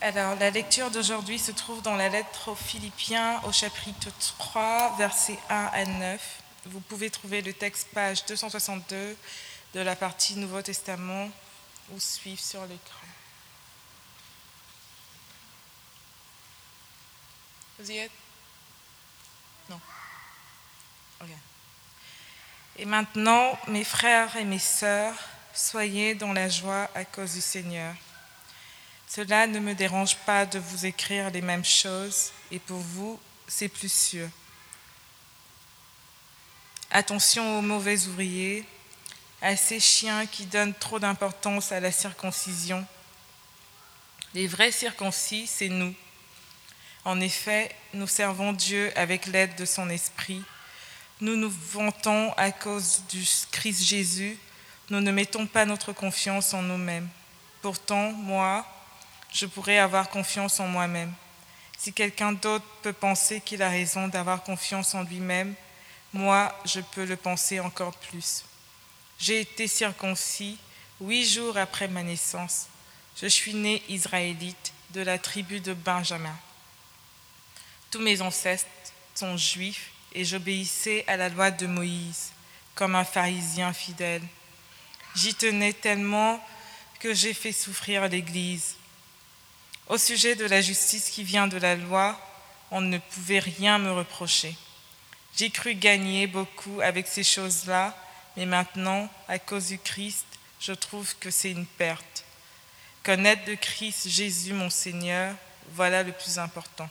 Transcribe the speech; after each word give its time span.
Alors, 0.00 0.36
la 0.36 0.50
lecture 0.50 0.92
d'aujourd'hui 0.92 1.40
se 1.40 1.50
trouve 1.50 1.82
dans 1.82 1.96
la 1.96 2.08
lettre 2.08 2.52
aux 2.52 2.54
Philippiens 2.54 3.40
au 3.42 3.50
chapitre 3.50 4.10
3, 4.38 4.94
versets 4.96 5.38
1 5.50 5.70
à 5.72 5.84
9. 5.84 6.42
Vous 6.66 6.78
pouvez 6.78 7.10
trouver 7.10 7.42
le 7.42 7.52
texte 7.52 7.88
page 7.92 8.24
262 8.26 9.16
de 9.74 9.80
la 9.80 9.96
partie 9.96 10.36
Nouveau 10.36 10.62
Testament 10.62 11.28
ou 11.90 11.98
suivre 11.98 12.40
sur 12.40 12.64
l'écran. 12.66 13.06
Vous 17.80 17.90
y 17.90 17.96
êtes? 17.96 18.12
Non. 19.68 19.80
Ok. 21.22 21.30
Et 22.76 22.84
maintenant, 22.84 23.58
mes 23.66 23.82
frères 23.82 24.36
et 24.36 24.44
mes 24.44 24.60
sœurs, 24.60 25.16
soyez 25.52 26.14
dans 26.14 26.32
la 26.32 26.48
joie 26.48 26.88
à 26.94 27.04
cause 27.04 27.32
du 27.32 27.40
Seigneur. 27.40 27.96
Cela 29.08 29.46
ne 29.46 29.58
me 29.58 29.74
dérange 29.74 30.16
pas 30.16 30.44
de 30.44 30.58
vous 30.58 30.84
écrire 30.84 31.30
les 31.30 31.40
mêmes 31.40 31.64
choses, 31.64 32.30
et 32.50 32.58
pour 32.58 32.78
vous, 32.78 33.18
c'est 33.46 33.68
plus 33.68 33.92
sûr. 33.92 34.28
Attention 36.90 37.58
aux 37.58 37.62
mauvais 37.62 38.06
ouvriers, 38.06 38.64
à 39.40 39.56
ces 39.56 39.80
chiens 39.80 40.26
qui 40.26 40.44
donnent 40.46 40.74
trop 40.74 40.98
d'importance 40.98 41.72
à 41.72 41.80
la 41.80 41.92
circoncision. 41.92 42.86
Les 44.34 44.46
vrais 44.46 44.72
circoncis, 44.72 45.46
c'est 45.46 45.68
nous. 45.68 45.94
En 47.04 47.20
effet, 47.20 47.74
nous 47.94 48.06
servons 48.06 48.52
Dieu 48.52 48.92
avec 48.94 49.26
l'aide 49.26 49.54
de 49.56 49.64
son 49.64 49.88
Esprit. 49.88 50.42
Nous 51.20 51.36
nous 51.36 51.50
vantons 51.72 52.32
à 52.36 52.52
cause 52.52 53.02
du 53.08 53.24
Christ 53.52 53.82
Jésus. 53.84 54.38
Nous 54.90 55.00
ne 55.00 55.10
mettons 55.10 55.46
pas 55.46 55.64
notre 55.64 55.92
confiance 55.92 56.52
en 56.52 56.62
nous-mêmes. 56.62 57.08
Pourtant, 57.62 58.12
moi, 58.12 58.66
je 59.32 59.46
pourrais 59.46 59.78
avoir 59.78 60.08
confiance 60.08 60.60
en 60.60 60.66
moi-même. 60.66 61.12
Si 61.76 61.92
quelqu'un 61.92 62.32
d'autre 62.32 62.64
peut 62.82 62.92
penser 62.92 63.40
qu'il 63.40 63.62
a 63.62 63.68
raison 63.68 64.08
d'avoir 64.08 64.42
confiance 64.42 64.94
en 64.94 65.02
lui-même, 65.02 65.54
moi, 66.12 66.52
je 66.64 66.80
peux 66.80 67.04
le 67.04 67.16
penser 67.16 67.60
encore 67.60 67.94
plus. 67.94 68.44
J'ai 69.18 69.40
été 69.40 69.68
circoncis 69.68 70.58
huit 71.00 71.26
jours 71.26 71.56
après 71.56 71.88
ma 71.88 72.02
naissance. 72.02 72.66
Je 73.20 73.26
suis 73.26 73.54
né 73.54 73.82
israélite 73.88 74.72
de 74.90 75.02
la 75.02 75.18
tribu 75.18 75.60
de 75.60 75.74
Benjamin. 75.74 76.36
Tous 77.90 78.00
mes 78.00 78.22
ancêtres 78.22 78.66
sont 79.14 79.36
juifs 79.36 79.90
et 80.14 80.24
j'obéissais 80.24 81.04
à 81.06 81.16
la 81.16 81.28
loi 81.28 81.50
de 81.50 81.66
Moïse 81.66 82.32
comme 82.74 82.94
un 82.94 83.04
pharisien 83.04 83.72
fidèle. 83.72 84.22
J'y 85.14 85.34
tenais 85.34 85.72
tellement 85.72 86.40
que 87.00 87.12
j'ai 87.12 87.34
fait 87.34 87.52
souffrir 87.52 88.08
l'Église. 88.08 88.76
Au 89.88 89.96
sujet 89.96 90.34
de 90.34 90.44
la 90.44 90.60
justice 90.60 91.08
qui 91.08 91.24
vient 91.24 91.48
de 91.48 91.56
la 91.56 91.74
loi, 91.74 92.20
on 92.70 92.82
ne 92.82 92.98
pouvait 92.98 93.38
rien 93.38 93.78
me 93.78 93.90
reprocher. 93.90 94.54
J'ai 95.34 95.48
cru 95.48 95.74
gagner 95.74 96.26
beaucoup 96.26 96.82
avec 96.82 97.06
ces 97.06 97.24
choses-là, 97.24 97.96
mais 98.36 98.44
maintenant, 98.44 99.08
à 99.28 99.38
cause 99.38 99.68
du 99.68 99.78
Christ, 99.78 100.26
je 100.60 100.72
trouve 100.72 101.14
que 101.18 101.30
c'est 101.30 101.52
une 101.52 101.64
perte. 101.64 102.24
Connaître 103.02 103.46
de 103.46 103.54
Christ 103.54 104.08
Jésus 104.10 104.52
mon 104.52 104.68
Seigneur, 104.68 105.34
voilà 105.72 106.02
le 106.02 106.12
plus 106.12 106.38
important. 106.38 106.90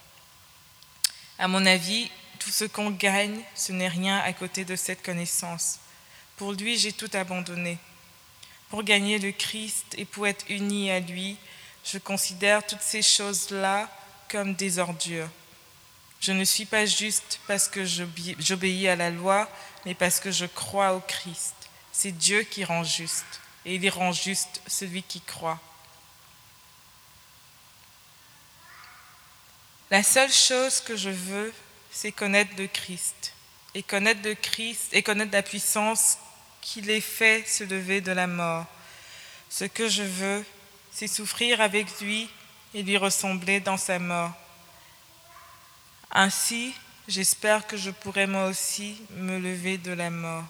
À 1.38 1.48
mon 1.48 1.68
avis, 1.68 2.10
tout 2.40 2.50
ce 2.50 2.66
qu'on 2.66 2.90
gagne, 2.90 3.42
ce 3.54 3.74
n'est 3.74 3.88
rien 3.88 4.18
à 4.20 4.34
côté 4.34 4.66
de 4.66 4.76
cette 4.76 5.04
connaissance. 5.04 5.80
Pour 6.38 6.54
lui, 6.54 6.80
j'ai 6.80 6.94
tout 6.94 7.12
abandonné. 7.14 7.78
Pour 8.70 8.82
gagner 8.82 9.20
le 9.20 9.32
Christ 9.32 9.86
et 10.00 10.06
pour 10.06 10.26
être 10.26 10.46
uni 10.50 10.90
à 10.90 11.00
lui, 11.00 11.38
je 11.84 11.98
considère 11.98 12.66
toutes 12.66 12.82
ces 12.82 13.02
choses-là 13.02 13.90
comme 14.30 14.56
des 14.56 14.80
ordures. 14.80 15.30
Je 16.20 16.32
ne 16.32 16.44
suis 16.44 16.66
pas 16.66 16.86
juste 16.86 17.40
parce 17.48 17.68
que 17.68 17.86
j'obéis 17.86 18.88
à 18.88 18.96
la 18.96 19.10
loi, 19.10 19.50
mais 19.86 19.94
parce 19.94 20.20
que 20.20 20.32
je 20.32 20.46
crois 20.46 20.94
au 20.94 21.00
Christ. 21.00 21.54
C'est 21.92 22.12
Dieu 22.12 22.44
qui 22.44 22.66
rend 22.66 22.84
juste, 22.84 23.42
et 23.66 23.76
il 23.76 23.90
rend 23.90 24.12
juste 24.12 24.62
celui 24.68 25.04
qui 25.04 25.22
croit. 25.22 25.60
La 29.90 30.04
seule 30.04 30.32
chose 30.32 30.82
que 30.82 30.96
je 30.98 31.10
veux, 31.10 31.54
c'est 31.92 32.12
connaître 32.12 32.52
le 32.58 32.68
Christ, 32.68 33.34
et 33.74 33.84
connaître 33.84 34.22
le 34.24 34.36
Christ, 34.36 34.90
et 34.92 35.02
connaître 35.02 35.32
la 35.32 35.44
puissance 35.44 36.18
qui 36.62 36.82
les 36.82 37.00
fait 37.00 37.48
se 37.48 37.64
lever 37.64 38.02
de 38.02 38.12
la 38.12 38.28
mort. 38.28 38.66
Ce 39.50 39.64
que 39.64 39.88
je 39.88 40.04
veux, 40.04 40.46
c'est 40.98 41.06
souffrir 41.06 41.62
avec 41.62 42.02
lui 42.02 42.28
et 42.74 42.82
lui 42.82 42.98
ressembler 42.98 43.60
dans 43.60 43.78
sa 43.78 44.00
mort. 44.00 44.32
Ainsi, 46.12 46.74
j'espère 47.08 47.68
que 47.68 47.78
je 47.78 47.92
pourrai 47.92 48.26
moi 48.26 48.48
aussi 48.48 49.00
me 49.12 49.38
lever 49.38 49.78
de 49.78 49.92
la 49.92 50.10
mort. 50.10 50.44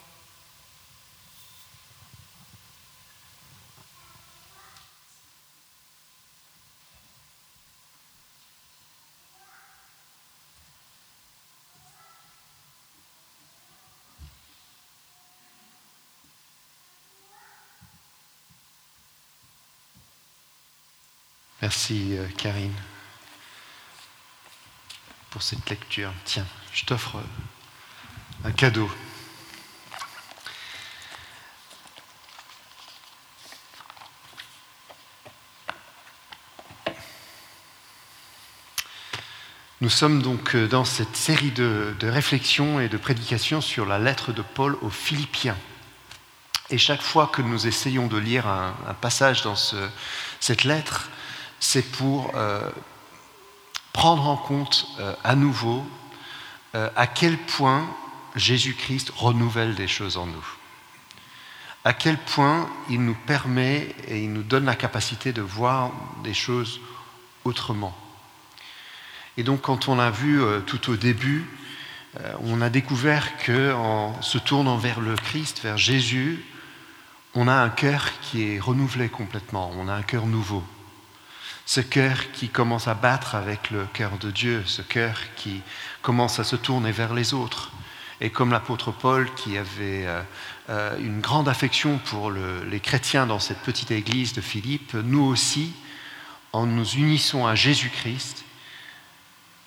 Merci 21.62 22.16
euh, 22.18 22.28
Karine 22.38 22.74
pour 25.32 25.42
cette 25.42 25.68
lecture. 25.70 26.14
Tiens, 26.24 26.46
je 26.72 26.86
t'offre 26.86 27.18
un 28.44 28.52
cadeau. 28.52 28.90
Nous 39.82 39.90
sommes 39.90 40.22
donc 40.22 40.56
euh, 40.56 40.68
dans 40.68 40.86
cette 40.86 41.16
série 41.16 41.52
de, 41.52 41.96
réflexions 42.04 42.80
et 42.80 42.88
de 42.90 42.98
prédications 42.98 43.62
sur 43.62 43.88
la 43.88 43.98
lettre 43.98 44.32
de 44.32 44.44
Paul 44.44 44.78
aux 44.82 44.90
Philippiens. 44.92 45.58
Et 46.70 46.78
chaque 46.78 47.02
fois 47.02 47.28
que 47.28 47.42
nous 47.42 47.66
essayons 47.66 48.08
de 48.08 48.18
lire 48.18 48.46
un, 48.48 48.74
passage 49.02 49.42
dans 49.42 49.56
cette 50.40 50.64
lettre, 50.64 51.10
c'est 51.60 51.92
pour 51.92 52.32
euh, 52.36 52.70
prendre 53.94 54.28
en 54.28 54.38
compte 54.38 54.88
euh, 55.00 55.14
à 55.24 55.36
nouveau 55.36 55.86
euh, 56.76 56.90
à 56.96 57.08
quel 57.08 57.38
point 57.38 57.88
Jésus-Christ 58.36 59.12
renouvelle 59.16 59.76
des 59.76 59.88
choses 59.88 60.18
en 60.18 60.28
nous. 60.28 60.46
À 61.84 61.94
quel 61.94 62.18
point 62.18 62.70
il 62.90 63.04
nous 63.04 63.16
permet 63.26 63.96
et 64.08 64.24
il 64.24 64.34
nous 64.34 64.44
donne 64.44 64.66
la 64.66 64.76
capacité 64.76 65.32
de 65.32 65.42
voir 65.42 65.92
des 66.24 66.34
choses 66.34 66.82
autrement. 67.46 67.96
Et 69.38 69.44
donc 69.44 69.62
quand 69.62 69.88
on 69.88 69.98
a 69.98 70.10
vu 70.10 70.42
tout 70.66 70.92
au 70.92 70.98
début, 70.98 71.48
on 72.42 72.62
a 72.62 72.70
découvert 72.70 73.38
qu'en 73.46 74.22
se 74.22 74.38
tournant 74.38 74.78
vers 74.78 75.00
le 75.00 75.16
Christ, 75.16 75.62
vers 75.64 75.78
Jésus, 75.78 76.44
on 77.36 77.48
a 77.48 77.56
un 77.56 77.70
cœur 77.70 78.06
qui 78.22 78.44
est 78.44 78.60
renouvelé 78.60 79.08
complètement, 79.08 79.72
on 79.78 79.88
a 79.88 79.94
un 79.94 80.04
cœur 80.04 80.26
nouveau 80.26 80.64
ce 81.68 81.82
cœur 81.82 82.32
qui 82.32 82.48
commence 82.48 82.88
à 82.88 82.94
battre 82.94 83.36
avec 83.36 83.72
le 83.72 83.86
cœur 83.94 84.18
de 84.18 84.32
Dieu, 84.32 84.64
ce 84.66 84.82
cœur 84.82 85.20
qui 85.36 85.62
commence 86.02 86.40
à 86.40 86.46
se 86.46 86.56
tourner 86.56 86.94
vers 86.94 87.14
les 87.14 87.34
autres. 87.34 87.72
Et 88.22 88.30
comme 88.30 88.52
l'apôtre 88.52 88.92
Paul, 88.92 89.32
qui 89.36 89.58
avait 89.58 90.08
euh, 90.08 90.22
euh, 90.70 90.98
une 90.98 91.20
grande 91.20 91.50
affection 91.50 92.00
pour 92.06 92.32
les 92.32 92.80
chrétiens 92.80 93.28
dans 93.28 93.40
cette 93.40 93.60
petite 93.60 93.92
église 93.92 94.32
de 94.32 94.40
Philippe, 94.40 94.94
nous 94.94 95.24
aussi, 95.24 95.74
en 96.54 96.66
nous 96.66 96.90
unissant 96.92 97.46
à 97.46 97.54
Jésus-Christ, 97.54 98.46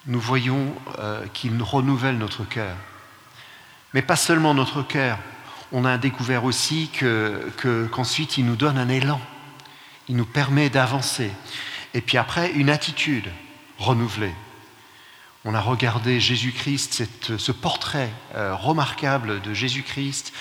nous 0.07 0.21
voyons 0.21 0.75
euh, 0.99 1.27
qu'il 1.35 1.63
renouvelle 1.63 2.17
notre 2.17 2.45
cœur. 2.45 2.77
Mais 3.93 4.01
pas 4.01 4.17
seulement 4.17 4.55
notre 4.55 4.83
cœur, 4.83 5.19
on 5.71 5.85
a 5.85 5.99
découvert 5.99 6.45
aussi 6.45 6.91
qu'ensuite 7.63 8.39
il 8.39 8.47
nous 8.47 8.57
donne 8.57 8.79
un 8.79 8.89
élan, 8.89 9.21
il 10.09 10.17
nous 10.17 10.25
permet 10.25 10.71
d'avancer. 10.71 11.31
Et 11.95 12.01
puis 12.01 12.19
après, 12.19 12.53
une 12.53 12.71
attitude 12.71 13.29
renouvelée. 13.79 14.35
On 15.45 15.55
a 15.55 15.61
regardé 15.61 16.21
Jésus-Christ, 16.21 17.05
ce 17.39 17.53
portrait 17.53 18.13
euh, 18.35 18.55
remarquable 18.55 19.41
de 19.41 19.55
Jésus-Christ 19.55 20.33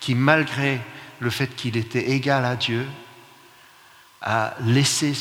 qui, 0.00 0.14
malgré 0.14 0.80
le 1.20 1.30
fait 1.30 1.54
qu'il 1.54 1.76
était 1.76 2.10
égal 2.10 2.44
à 2.44 2.56
Dieu, 2.56 2.86
a 4.20 4.54
laissé 4.60 5.14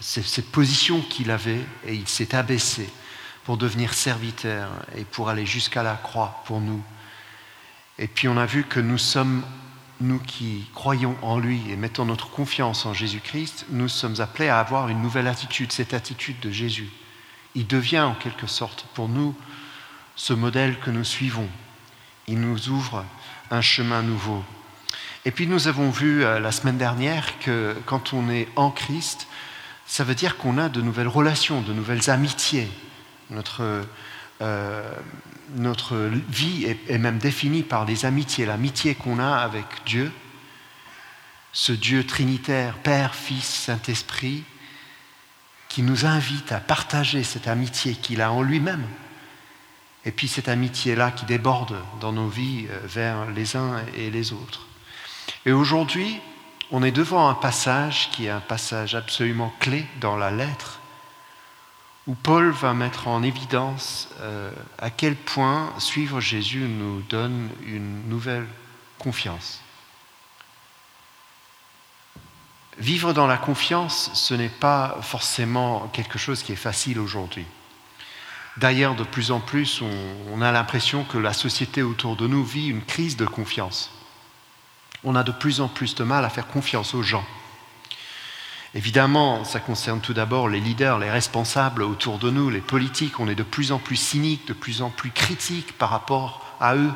cette 0.00 0.52
position 0.52 1.00
qu'il 1.00 1.30
avait 1.30 1.64
et 1.86 1.94
il 1.94 2.06
s'est 2.06 2.34
abaissé 2.34 2.90
pour 3.44 3.56
devenir 3.56 3.94
serviteur 3.94 4.70
et 4.96 5.04
pour 5.04 5.30
aller 5.30 5.46
jusqu'à 5.46 5.82
la 5.82 5.94
croix 5.94 6.42
pour 6.44 6.60
nous. 6.60 6.82
Et 7.98 8.08
puis 8.08 8.28
on 8.28 8.36
a 8.36 8.46
vu 8.46 8.64
que 8.64 8.80
nous 8.80 8.98
sommes 8.98 9.42
nous 10.02 10.18
qui 10.18 10.66
croyons 10.74 11.16
en 11.22 11.38
lui 11.38 11.62
et 11.70 11.76
mettons 11.76 12.04
notre 12.04 12.30
confiance 12.30 12.86
en 12.86 12.94
Jésus-Christ, 12.94 13.66
nous 13.70 13.88
sommes 13.88 14.20
appelés 14.20 14.48
à 14.48 14.58
avoir 14.58 14.88
une 14.88 15.02
nouvelle 15.02 15.28
attitude, 15.28 15.72
cette 15.72 15.94
attitude 15.94 16.40
de 16.40 16.50
Jésus. 16.50 16.90
Il 17.54 17.66
devient 17.66 18.00
en 18.00 18.14
quelque 18.14 18.46
sorte 18.46 18.86
pour 18.94 19.08
nous 19.08 19.34
ce 20.16 20.32
modèle 20.32 20.78
que 20.80 20.90
nous 20.90 21.04
suivons. 21.04 21.48
Il 22.28 22.40
nous 22.40 22.68
ouvre 22.68 23.04
un 23.50 23.60
chemin 23.60 24.02
nouveau. 24.02 24.44
Et 25.24 25.30
puis 25.30 25.46
nous 25.46 25.68
avons 25.68 25.90
vu 25.90 26.24
euh, 26.24 26.40
la 26.40 26.52
semaine 26.52 26.78
dernière 26.78 27.38
que 27.38 27.76
quand 27.86 28.12
on 28.12 28.28
est 28.28 28.48
en 28.56 28.70
Christ, 28.70 29.28
ça 29.86 30.04
veut 30.04 30.14
dire 30.14 30.36
qu'on 30.36 30.58
a 30.58 30.68
de 30.68 30.80
nouvelles 30.80 31.08
relations, 31.08 31.60
de 31.60 31.72
nouvelles 31.72 32.10
amitiés. 32.10 32.68
Notre, 33.30 33.84
euh, 34.40 34.90
notre 35.56 35.96
vie 36.28 36.64
est, 36.64 36.98
même 36.98 37.18
définie 37.18 37.62
par 37.62 37.84
les 37.84 38.04
amitiés, 38.04 38.46
l'amitié 38.46 38.94
qu'on 38.94 39.18
a 39.18 39.36
avec 39.36 39.66
Dieu, 39.86 40.10
ce 41.52 41.72
Dieu 41.72 42.06
trinitaire, 42.06 42.78
Père, 42.78 43.14
Fils, 43.14 43.44
Saint-Esprit, 43.44 44.44
qui 45.68 45.82
nous 45.82 46.06
invite 46.06 46.52
à 46.52 46.60
partager 46.60 47.22
cette 47.22 47.48
amitié 47.48 47.94
qu'il 47.94 48.20
a 48.20 48.32
en 48.32 48.42
lui-même. 48.42 48.86
Et 50.04 50.10
puis 50.10 50.28
cette 50.28 50.48
amitié-là 50.48 51.12
qui 51.12 51.24
déborde 51.26 51.76
dans 52.00 52.12
nos 52.12 52.28
vies 52.28 52.66
euh, 52.70 52.78
vers 52.84 53.30
les 53.30 53.56
uns 53.56 53.82
et 53.96 54.10
les 54.10 54.32
autres. 54.32 54.66
Et 55.46 55.52
aujourd'hui, 55.52 56.20
on 56.70 56.82
est 56.82 56.92
devant 56.92 57.28
un 57.28 57.34
passage 57.34 58.10
qui 58.10 58.26
est 58.26 58.30
un 58.30 58.40
passage 58.40 58.94
absolument 58.94 59.52
clé 59.60 59.86
dans 60.00 60.16
la 60.16 60.30
lettre, 60.30 60.80
où 62.06 62.14
Paul 62.14 62.50
va 62.50 62.74
mettre 62.74 63.08
en 63.08 63.22
évidence 63.22 64.08
euh, 64.20 64.50
à 64.78 64.90
quel 64.90 65.14
point 65.14 65.72
suivre 65.78 66.20
Jésus 66.20 66.60
nous 66.60 67.00
donne 67.02 67.48
une 67.64 68.08
nouvelle 68.08 68.46
confiance. 68.98 69.60
Vivre 72.78 73.12
dans 73.12 73.26
la 73.26 73.36
confiance, 73.36 74.10
ce 74.14 74.34
n'est 74.34 74.48
pas 74.48 74.98
forcément 75.02 75.88
quelque 75.92 76.18
chose 76.18 76.42
qui 76.42 76.52
est 76.52 76.56
facile 76.56 76.98
aujourd'hui. 76.98 77.44
D'ailleurs, 78.56 78.96
de 78.96 79.04
plus 79.04 79.30
en 79.30 79.40
plus, 79.40 79.80
on, 79.80 80.16
on 80.32 80.42
a 80.42 80.52
l'impression 80.52 81.04
que 81.04 81.18
la 81.18 81.32
société 81.32 81.82
autour 81.82 82.16
de 82.16 82.26
nous 82.26 82.44
vit 82.44 82.68
une 82.68 82.84
crise 82.84 83.16
de 83.16 83.26
confiance. 83.26 83.90
On 85.04 85.14
a 85.14 85.22
de 85.22 85.32
plus 85.32 85.60
en 85.60 85.68
plus 85.68 85.94
de 85.94 86.04
mal 86.04 86.24
à 86.24 86.30
faire 86.30 86.48
confiance 86.48 86.94
aux 86.94 87.02
gens. 87.02 87.24
Évidemment, 88.74 89.44
ça 89.44 89.60
concerne 89.60 90.00
tout 90.00 90.14
d'abord 90.14 90.48
les 90.48 90.58
leaders, 90.58 90.98
les 90.98 91.10
responsables 91.10 91.82
autour 91.82 92.18
de 92.18 92.30
nous, 92.30 92.48
les 92.48 92.62
politiques. 92.62 93.20
On 93.20 93.28
est 93.28 93.34
de 93.34 93.42
plus 93.42 93.70
en 93.70 93.78
plus 93.78 93.96
cyniques, 93.96 94.48
de 94.48 94.54
plus 94.54 94.80
en 94.80 94.88
plus 94.88 95.10
critiques 95.10 95.76
par 95.76 95.90
rapport 95.90 96.56
à 96.58 96.74
eux. 96.74 96.90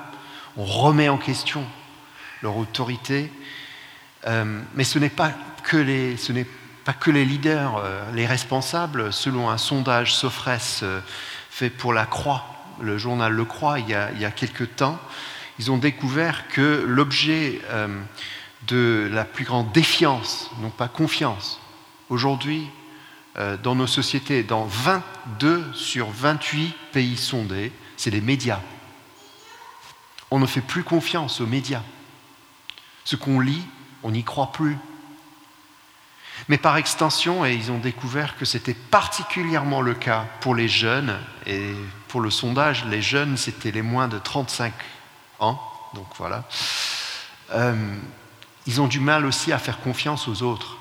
On 0.56 0.64
remet 0.64 1.10
en 1.10 1.18
question 1.18 1.64
leur 2.40 2.56
autorité. 2.56 3.30
Euh, 4.26 4.62
mais 4.74 4.84
ce 4.84 4.98
n'est 4.98 5.10
pas 5.10 5.32
que 5.64 5.76
les, 5.76 6.16
ce 6.16 6.32
n'est 6.32 6.46
pas 6.86 6.94
que 6.94 7.10
les 7.10 7.26
leaders, 7.26 7.76
euh, 7.76 8.10
les 8.14 8.24
responsables. 8.24 9.12
Selon 9.12 9.50
un 9.50 9.58
sondage 9.58 10.14
Sofres 10.14 10.82
euh, 10.82 11.00
fait 11.50 11.68
pour 11.68 11.92
la 11.92 12.06
Croix, 12.06 12.46
le 12.80 12.96
journal 12.96 13.32
Le 13.34 13.44
Croix, 13.44 13.80
il 13.80 13.90
y 13.90 13.94
a, 13.94 14.10
il 14.12 14.20
y 14.20 14.24
a 14.24 14.30
quelques 14.30 14.76
temps, 14.76 14.98
ils 15.58 15.70
ont 15.70 15.78
découvert 15.78 16.48
que 16.48 16.84
l'objet 16.86 17.60
de 18.66 19.08
la 19.10 19.24
plus 19.24 19.46
grande 19.46 19.72
défiance, 19.72 20.50
non 20.60 20.68
pas 20.68 20.88
confiance, 20.88 21.60
Aujourd'hui, 22.08 22.68
euh, 23.36 23.56
dans 23.56 23.74
nos 23.74 23.86
sociétés, 23.86 24.42
dans 24.42 24.64
22 24.64 25.72
sur 25.74 26.08
28 26.10 26.74
pays 26.92 27.16
sondés, 27.16 27.72
c'est 27.96 28.10
les 28.10 28.20
médias. 28.20 28.60
On 30.30 30.38
ne 30.38 30.46
fait 30.46 30.60
plus 30.60 30.84
confiance 30.84 31.40
aux 31.40 31.46
médias. 31.46 31.82
Ce 33.04 33.16
qu'on 33.16 33.40
lit, 33.40 33.62
on 34.02 34.10
n'y 34.10 34.24
croit 34.24 34.52
plus. 34.52 34.78
Mais 36.48 36.58
par 36.58 36.76
extension, 36.76 37.44
et 37.44 37.54
ils 37.54 37.70
ont 37.70 37.78
découvert 37.78 38.36
que 38.36 38.44
c'était 38.44 38.74
particulièrement 38.74 39.80
le 39.80 39.94
cas 39.94 40.26
pour 40.40 40.54
les 40.54 40.68
jeunes, 40.68 41.18
et 41.46 41.74
pour 42.08 42.20
le 42.20 42.30
sondage, 42.30 42.84
les 42.84 43.02
jeunes, 43.02 43.36
c'était 43.36 43.70
les 43.70 43.82
moins 43.82 44.08
de 44.08 44.18
35 44.18 44.72
ans, 45.40 45.60
donc 45.94 46.06
voilà, 46.16 46.44
euh, 47.52 47.74
ils 48.66 48.80
ont 48.80 48.86
du 48.86 49.00
mal 49.00 49.24
aussi 49.24 49.52
à 49.52 49.58
faire 49.58 49.80
confiance 49.80 50.28
aux 50.28 50.42
autres. 50.42 50.78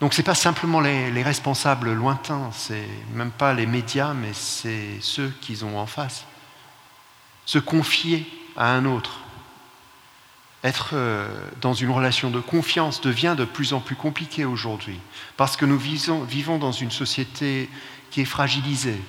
Donc 0.00 0.14
ce 0.14 0.20
n'est 0.20 0.24
pas 0.24 0.34
simplement 0.34 0.80
les, 0.80 1.22
responsables 1.22 1.92
lointains, 1.92 2.50
c'est 2.52 2.86
même 3.14 3.32
pas 3.32 3.52
les 3.52 3.66
médias, 3.66 4.14
mais 4.14 4.32
c'est 4.32 4.98
ceux 5.00 5.32
qu'ils 5.40 5.64
ont 5.64 5.78
en 5.78 5.86
face. 5.86 6.24
Se 7.46 7.58
confier 7.58 8.26
à 8.56 8.72
un 8.74 8.84
autre, 8.84 9.20
être 10.62 10.90
euh, 10.92 11.28
dans 11.60 11.72
une 11.72 11.90
relation 11.90 12.30
de 12.30 12.40
confiance 12.40 13.00
devient 13.00 13.34
de 13.36 13.44
plus 13.44 13.72
en 13.72 13.80
plus 13.80 13.96
compliqué 13.96 14.44
aujourd'hui, 14.44 15.00
parce 15.36 15.56
que 15.56 15.64
nous 15.64 15.78
vivons 15.78 16.58
dans 16.58 16.72
une 16.72 16.92
société 16.92 17.68
qui 18.10 18.20
est 18.20 18.26
fragilisée, 18.26 19.00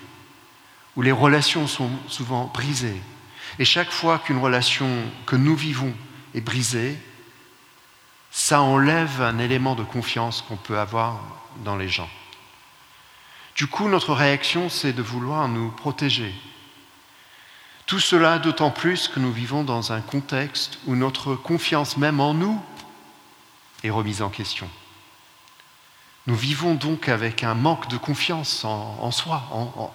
où 0.96 1.04
les 1.04 1.12
relations 1.12 1.68
sont 1.68 1.92
souvent 2.08 2.46
brisées. 2.52 3.02
Et 3.60 3.66
chaque 3.66 3.92
fois 3.92 4.20
qu'une 4.20 4.40
relation 4.40 4.88
que 5.28 5.36
nous 5.36 5.56
vivons 5.56 5.94
est 6.34 6.42
brisée, 6.42 6.98
ça 8.32 8.62
enlève 8.62 9.22
un 9.22 9.40
élément 9.40 9.76
de 9.76 9.84
confiance 9.84 10.42
qu'on 10.42 10.58
peut 10.58 10.80
avoir 10.80 11.20
dans 11.64 11.76
les 11.76 11.90
gens. 11.90 12.10
Du 13.56 13.68
coup, 13.68 13.90
notre 13.90 14.14
réaction, 14.14 14.70
c'est 14.70 14.94
de 14.94 15.02
vouloir 15.02 15.48
nous 15.48 15.72
protéger. 15.72 16.34
Tout 17.86 18.00
cela 18.00 18.40
d'autant 18.40 18.72
plus 18.72 19.08
que 19.08 19.20
nous 19.20 19.32
vivons 19.32 19.64
dans 19.64 19.92
un 19.92 20.02
contexte 20.02 20.80
où 20.86 20.96
notre 20.96 21.36
confiance 21.36 21.98
même 21.98 22.20
en 22.20 22.34
nous 22.34 22.62
est 23.84 23.90
remise 23.90 24.22
en 24.22 24.30
question. 24.30 24.70
Nous 26.28 26.36
vivons 26.36 26.76
donc 26.76 27.10
avec 27.10 27.44
un 27.44 27.56
manque 27.56 27.90
de 27.90 27.98
confiance 27.98 28.64
en, 28.64 29.12
soi, 29.12 29.44
en, 29.52 29.92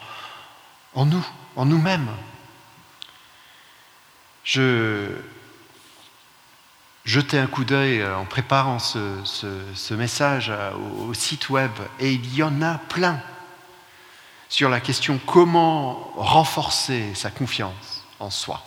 en 0.94 1.06
nous, 1.06 1.24
en 1.54 1.64
nous-mêmes. 1.64 2.10
Je, 4.42 5.12
jeter 7.04 7.38
un 7.38 7.46
coup 7.46 7.64
d'œil 7.64 8.00
euh, 8.00 8.16
en 8.16 8.24
préparant 8.24 8.78
ce, 8.78 9.94
message 9.94 10.50
euh, 10.50 10.72
au, 11.06 11.14
site 11.14 11.50
web, 11.50 11.70
et 12.00 12.12
il 12.12 12.34
y 12.34 12.42
en 12.42 12.62
a 12.62 12.78
plein 12.78 13.20
sur 14.48 14.68
la 14.68 14.80
question 14.80 15.20
comment 15.26 16.12
renforcer 16.16 17.14
sa 17.14 17.30
confiance 17.30 18.04
en 18.20 18.30
soi, 18.30 18.62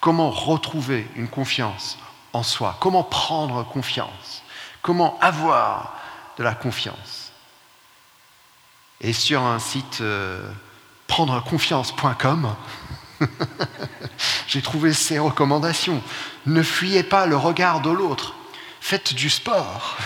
comment 0.00 0.30
retrouver 0.30 1.06
une 1.16 1.28
confiance 1.28 1.98
en 2.32 2.42
soi, 2.42 2.76
comment 2.80 3.04
prendre 3.04 3.64
confiance, 3.64 4.42
comment 4.82 5.18
avoir 5.20 5.94
de 6.36 6.42
la 6.42 6.54
confiance. 6.54 7.32
Et 9.00 9.12
sur 9.12 9.42
un 9.42 9.58
site 9.60 10.00
euh, 10.00 10.50
prendreconfiance.com, 11.06 12.54
J'ai 14.48 14.62
trouvé 14.62 14.94
ces 14.94 15.18
recommandations. 15.18 16.02
Ne 16.46 16.62
fuyez 16.62 17.02
pas 17.02 17.26
le 17.26 17.36
regard 17.36 17.82
de 17.82 17.90
l'autre. 17.90 18.34
Faites 18.80 19.12
du 19.12 19.28
sport. 19.28 19.98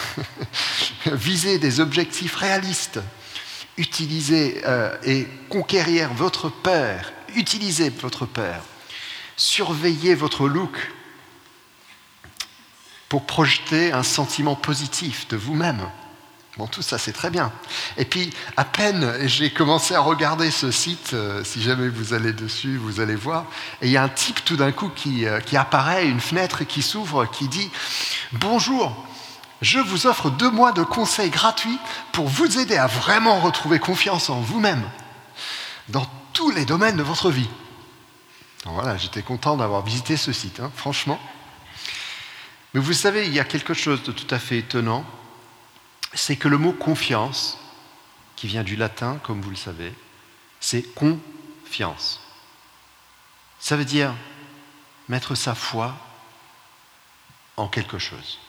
Visez 1.07 1.61
des 1.61 1.79
objectifs 1.79 2.35
réalistes. 2.35 2.99
Utilisez 3.79 4.61
euh, 4.67 4.97
et 5.05 5.29
conquérir 5.49 6.13
votre 6.13 6.49
peur. 6.49 7.13
Utilisez 7.37 7.91
votre 7.91 8.27
peur. 8.27 8.65
Surveillez 9.37 10.17
votre 10.17 10.49
look 10.49 10.91
pour 13.09 13.25
projeter 13.25 13.93
un 13.93 14.03
sentiment 14.03 14.57
positif 14.57 15.29
de 15.29 15.37
vous-même. 15.37 15.89
Bon, 16.59 16.67
tout 16.67 16.83
ça, 16.83 16.99
c'est 16.99 17.15
très 17.15 17.31
bien. 17.31 17.51
Et 17.97 18.05
puis, 18.05 18.31
à 18.59 18.67
peine 18.67 19.27
j'ai 19.27 19.51
commencé 19.51 19.95
à 19.95 20.01
regarder 20.01 20.51
ce 20.51 20.71
site, 20.71 21.15
euh, 21.15 21.43
si 21.45 21.63
jamais 21.63 21.89
vous 21.89 22.13
allez 22.13 22.35
dessus, 22.35 22.77
vous 22.77 23.01
allez 23.01 23.15
voir, 23.15 23.47
et 23.81 23.87
il 23.87 23.93
y 23.93 23.97
a 23.97 24.03
un 24.03 24.11
type 24.11 24.45
tout 24.45 24.57
d'un 24.57 24.71
coup 24.71 24.91
qui, 24.91 25.25
euh, 25.25 25.41
apparaît, 25.55 26.07
une 26.07 26.21
fenêtre 26.21 26.65
qui 26.65 26.83
s'ouvre, 26.83 27.25
qui 27.25 27.49
dit 27.49 27.71
Bonjour, 28.33 28.95
je 29.63 29.79
vous 29.79 30.07
offre 30.07 30.29
deux 30.29 30.51
mois 30.51 30.73
de 30.73 30.83
conseils 30.83 31.31
gratuits 31.31 31.79
pour 32.13 32.29
vous 32.29 32.59
aider 32.59 32.77
à 32.77 32.87
vraiment 32.87 33.41
retrouver 33.41 33.79
confiance 33.79 34.29
en 34.29 34.41
vous-même 34.41 34.85
dans 35.89 36.07
tous 36.35 36.51
les 36.51 36.67
domaines 36.67 36.97
de 36.97 37.03
votre 37.03 37.31
vie. 37.31 37.49
voilà, 38.67 38.99
j'étais 38.99 39.23
content 39.23 39.57
d'avoir 39.57 39.83
visité 39.83 40.19
ce 40.19 40.35
site, 40.35 40.61
hein, 40.61 40.71
franchement. 40.77 41.19
Mais 42.75 42.81
vous 42.81 42.93
savez, 42.93 43.27
il 43.27 43.33
y 43.33 43.41
a 43.41 43.45
quelque 43.45 43.73
chose 43.73 44.03
de 44.03 44.13
tout 44.13 44.35
à 44.35 44.39
fait 44.39 44.59
étonnant 44.59 45.07
c'est 46.15 46.37
que 46.37 46.49
le 46.49 46.59
mot 46.59 46.73
confiance, 46.73 47.59
qui 48.37 48.47
vient 48.47 48.65
du 48.65 48.77
latin, 48.77 49.19
comme 49.23 49.41
vous 49.41 49.51
le 49.51 49.57
savez, 49.57 49.95
c'est 50.61 50.83
confiance. 50.95 52.21
Ça 53.61 53.77
veut 53.77 53.85
dire 53.85 54.13
mettre 55.09 55.35
sa 55.35 55.55
foi 55.55 55.95
en 57.57 57.69
quelque 57.69 57.99
chose. 57.99 58.41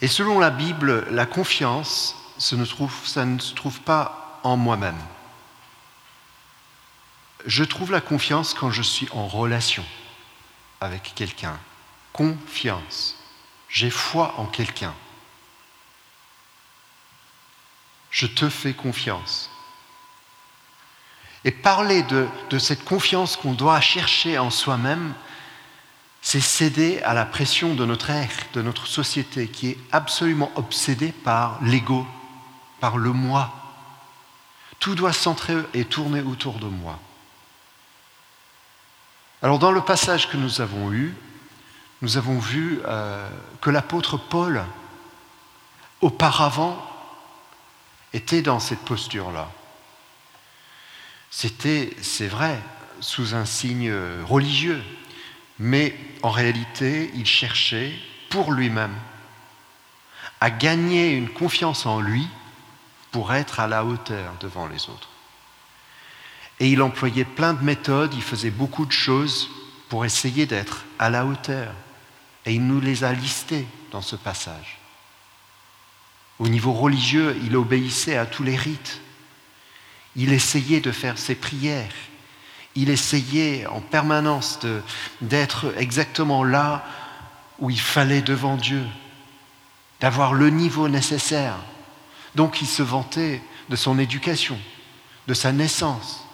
Et 0.00 0.08
selon 0.08 0.38
la 0.38 0.50
Bible, 0.50 1.06
la 1.10 1.26
confiance, 1.26 2.16
ça 2.38 2.56
ne, 2.56 2.64
se 2.64 3.54
trouve 3.54 3.80
pas 3.82 4.40
en 4.42 4.56
moi-même. 4.56 4.98
Je 7.46 7.64
trouve 7.64 7.92
la 7.92 8.00
confiance 8.00 8.54
quand 8.54 8.70
je 8.70 8.82
suis 8.82 9.08
en 9.12 9.26
relation 9.26 9.84
avec 10.80 11.12
quelqu'un. 11.14 11.58
Confiance. 12.12 13.16
J'ai 13.68 13.90
foi 13.90 14.34
en 14.38 14.46
quelqu'un. 14.46 14.94
Je 18.10 18.26
te 18.26 18.48
fais 18.48 18.72
confiance. 18.72 19.50
Et 21.44 21.50
parler 21.50 22.02
de, 22.02 22.58
cette 22.58 22.84
confiance 22.84 23.36
qu'on 23.36 23.54
doit 23.54 23.80
chercher 23.80 24.38
en 24.38 24.50
soi-même, 24.50 25.14
c'est 26.20 26.40
céder 26.40 27.00
à 27.02 27.14
la 27.14 27.24
pression 27.24 27.74
de 27.74 27.86
notre 27.86 28.10
ère, 28.10 28.30
de 28.52 28.60
notre 28.60 28.86
société, 28.86 29.48
qui 29.48 29.70
est 29.70 29.78
absolument 29.90 30.50
obsédée 30.56 31.12
par 31.12 31.58
l'ego, 31.62 32.06
par 32.78 32.98
le 32.98 33.12
moi. 33.12 33.54
Tout 34.80 34.94
doit 34.94 35.14
centrer 35.14 35.56
et 35.72 35.86
tourner 35.86 36.20
autour 36.20 36.58
de 36.58 36.66
moi. 36.66 36.98
Alors 39.42 39.58
dans 39.58 39.72
le 39.72 39.80
passage 39.80 40.28
que 40.28 40.36
nous 40.36 40.60
avons 40.60 40.92
eu, 40.92 41.14
nous 42.02 42.18
avons 42.18 42.38
vu 42.38 42.80
euh, 42.86 43.28
que 43.62 43.70
l'apôtre 43.70 44.18
Paul, 44.18 44.62
auparavant, 46.02 46.89
était 48.12 48.42
dans 48.42 48.60
cette 48.60 48.80
posture-là. 48.80 49.50
C'était, 51.30 51.96
c'est 52.02 52.28
vrai, 52.28 52.58
sous 53.00 53.34
un 53.34 53.44
signe 53.44 53.92
religieux, 54.24 54.82
mais 55.58 55.94
en 56.22 56.30
réalité, 56.30 57.10
il 57.14 57.26
cherchait 57.26 57.92
pour 58.30 58.52
lui-même 58.52 58.94
à 60.40 60.50
gagner 60.50 61.12
une 61.12 61.28
confiance 61.28 61.86
en 61.86 62.00
lui 62.00 62.26
pour 63.12 63.32
être 63.32 63.60
à 63.60 63.66
la 63.66 63.84
hauteur 63.84 64.34
devant 64.40 64.66
les 64.66 64.88
autres. 64.88 65.08
Et 66.58 66.68
il 66.68 66.82
employait 66.82 67.24
plein 67.24 67.54
de 67.54 67.62
méthodes, 67.62 68.14
il 68.14 68.22
faisait 68.22 68.50
beaucoup 68.50 68.86
de 68.86 68.92
choses 68.92 69.50
pour 69.88 70.04
essayer 70.04 70.46
d'être 70.46 70.84
à 70.98 71.10
la 71.10 71.26
hauteur. 71.26 71.72
Et 72.46 72.54
il 72.54 72.66
nous 72.66 72.80
les 72.80 73.04
a 73.04 73.12
listées 73.12 73.66
dans 73.90 74.02
ce 74.02 74.16
passage. 74.16 74.79
Au 76.40 76.48
niveau 76.48 76.72
religieux, 76.72 77.38
il 77.44 77.54
obéissait 77.54 78.16
à 78.16 78.24
tous 78.24 78.42
les 78.42 78.56
rites. 78.56 79.02
Il 80.16 80.32
essayait 80.32 80.80
de 80.80 80.90
faire 80.90 81.18
ses 81.18 81.34
prières. 81.34 81.92
Il 82.74 82.88
essayait 82.88 83.66
en 83.66 83.80
permanence 83.80 84.58
d'être 85.20 85.74
exactement 85.76 86.42
là 86.42 86.82
où 87.58 87.68
il 87.68 87.78
fallait 87.78 88.22
devant 88.22 88.56
Dieu, 88.56 88.82
d'avoir 90.00 90.32
le 90.32 90.48
niveau 90.48 90.88
nécessaire. 90.88 91.56
Donc 92.34 92.62
il 92.62 92.66
se 92.66 92.82
vantait 92.82 93.42
de 93.68 93.76
son 93.76 93.98
éducation, 93.98 94.58
de 95.28 95.34
sa 95.34 95.52
naissance, 95.52 96.24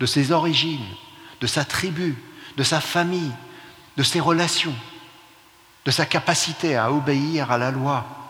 de 0.00 0.06
ses 0.06 0.32
origines, 0.32 0.84
de 1.40 1.46
sa 1.46 1.64
tribu, 1.64 2.14
de 2.58 2.62
sa 2.62 2.82
famille, 2.82 3.32
de 3.96 4.02
ses 4.02 4.20
relations, 4.20 4.74
de 5.86 5.90
sa 5.90 6.04
capacité 6.04 6.76
à 6.76 6.92
obéir 6.92 7.50
à 7.50 7.56
la 7.56 7.70
loi, 7.70 8.25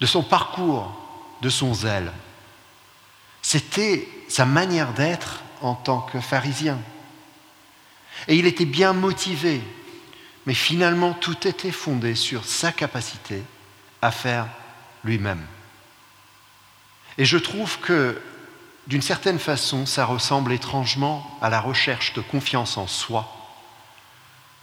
de 0.00 0.06
son 0.06 0.22
parcours, 0.22 0.92
de 1.42 1.48
son 1.48 1.74
zèle. 1.74 2.12
C'était 3.42 4.08
sa 4.28 4.44
manière 4.44 4.92
d'être 4.92 5.42
en 5.62 5.74
tant 5.74 6.00
que 6.00 6.20
pharisien. 6.20 6.78
Et 8.28 8.36
il 8.36 8.46
était 8.46 8.64
bien 8.64 8.92
motivé, 8.92 9.60
mais 10.46 10.54
finalement 10.54 11.12
tout 11.12 11.46
était 11.46 11.72
fondé 11.72 12.14
sur 12.14 12.44
sa 12.44 12.72
capacité 12.72 13.42
à 14.02 14.10
faire 14.10 14.46
lui-même. 15.04 15.44
Et 17.18 17.24
je 17.24 17.38
trouve 17.38 17.78
que 17.78 18.20
d'une 18.86 19.02
certaine 19.02 19.38
façon, 19.38 19.84
ça 19.84 20.04
ressemble 20.04 20.52
étrangement 20.52 21.38
à 21.42 21.50
la 21.50 21.60
recherche 21.60 22.12
de 22.14 22.20
confiance 22.20 22.76
en 22.76 22.86
soi 22.86 23.32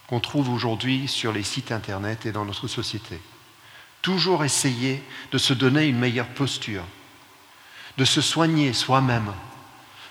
qu'on 0.07 0.19
trouve 0.19 0.49
aujourd'hui 0.49 1.07
sur 1.07 1.31
les 1.31 1.43
sites 1.43 1.71
Internet 1.71 2.25
et 2.25 2.31
dans 2.31 2.45
notre 2.45 2.67
société. 2.67 3.19
Toujours 4.03 4.43
essayer 4.43 5.01
de 5.31 5.39
se 5.39 5.53
donner 5.53 5.88
une 5.88 5.98
meilleure 5.98 6.27
posture, 6.27 6.83
de 7.98 8.05
se 8.05 8.22
soigner 8.22 8.74
soi-même, 8.74 9.33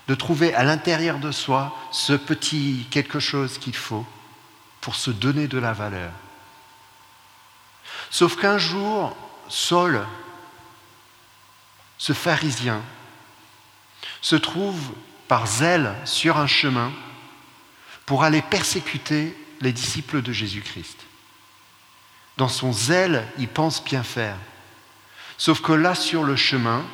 de 0.09 0.15
trouver 0.17 0.53
à 0.55 0.65
l'intérieur 0.65 1.19
de 1.19 1.31
soi 1.31 1.77
ce 1.93 2.15
petit 2.15 2.87
quelque 2.91 3.21
chose 3.21 3.59
qu'il 3.59 3.77
faut 3.77 4.07
pour 4.81 4.97
se 4.97 5.11
donner 5.11 5.47
de 5.47 5.59
la 5.59 5.73
valeur. 5.73 6.11
Sauf 8.11 8.37
qu'un 8.37 8.59
jour, 8.59 9.17
Saul, 9.49 10.05
ce 11.99 12.15
pharisien, 12.15 12.83
se 14.23 14.37
trouve 14.37 14.93
par 15.29 15.47
zèle 15.47 15.95
sur 16.05 16.39
un 16.39 16.47
chemin 16.47 16.93
pour 18.07 18.25
aller 18.25 18.43
persécuter 18.43 19.37
les 19.61 19.73
disciples 19.73 20.23
de 20.23 20.33
Jésus-Christ. 20.33 20.99
Dans 22.37 22.49
son 22.49 22.73
zèle, 22.73 23.27
il 23.39 23.49
pense 23.49 23.85
bien 23.85 24.03
faire. 24.03 24.37
Sauf 25.37 25.61
que 25.61 25.73
là, 25.73 25.95
sur 25.95 26.25
le 26.25 26.37
chemin, 26.37 26.85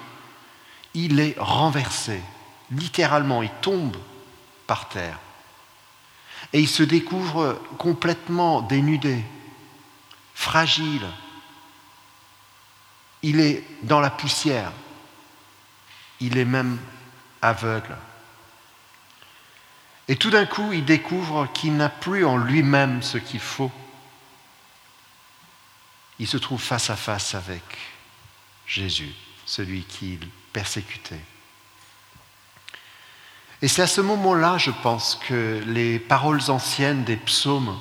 il 0.94 1.20
est 1.20 1.36
renversé. 1.38 2.20
Littéralement, 2.70 3.42
il 3.42 3.50
tombe 3.60 3.96
par 4.66 4.88
terre. 4.88 5.18
Et 6.52 6.60
il 6.60 6.68
se 6.68 6.82
découvre 6.82 7.60
complètement 7.78 8.62
dénudé, 8.62 9.24
fragile. 10.34 11.06
Il 13.22 13.40
est 13.40 13.64
dans 13.82 14.00
la 14.00 14.10
poussière. 14.10 14.72
Il 16.20 16.38
est 16.38 16.44
même 16.44 16.78
aveugle. 17.42 17.96
Et 20.08 20.16
tout 20.16 20.30
d'un 20.30 20.46
coup, 20.46 20.72
il 20.72 20.84
découvre 20.84 21.48
qu'il 21.52 21.76
n'a 21.76 21.90
plus 21.90 22.24
en 22.24 22.38
lui-même 22.38 23.02
ce 23.02 23.18
qu'il 23.18 23.40
faut. 23.40 23.70
Il 26.18 26.26
se 26.26 26.36
trouve 26.36 26.60
face 26.60 26.90
à 26.90 26.96
face 26.96 27.34
avec 27.34 27.62
Jésus, 28.66 29.14
celui 29.46 29.82
qu'il 29.82 30.20
persécutait. 30.52 31.20
Et 33.60 33.68
c'est 33.68 33.82
à 33.82 33.86
ce 33.86 34.00
moment-là, 34.00 34.58
je 34.58 34.70
pense, 34.70 35.18
que 35.28 35.62
les 35.66 35.98
paroles 35.98 36.50
anciennes 36.50 37.04
des 37.04 37.16
psaumes, 37.16 37.78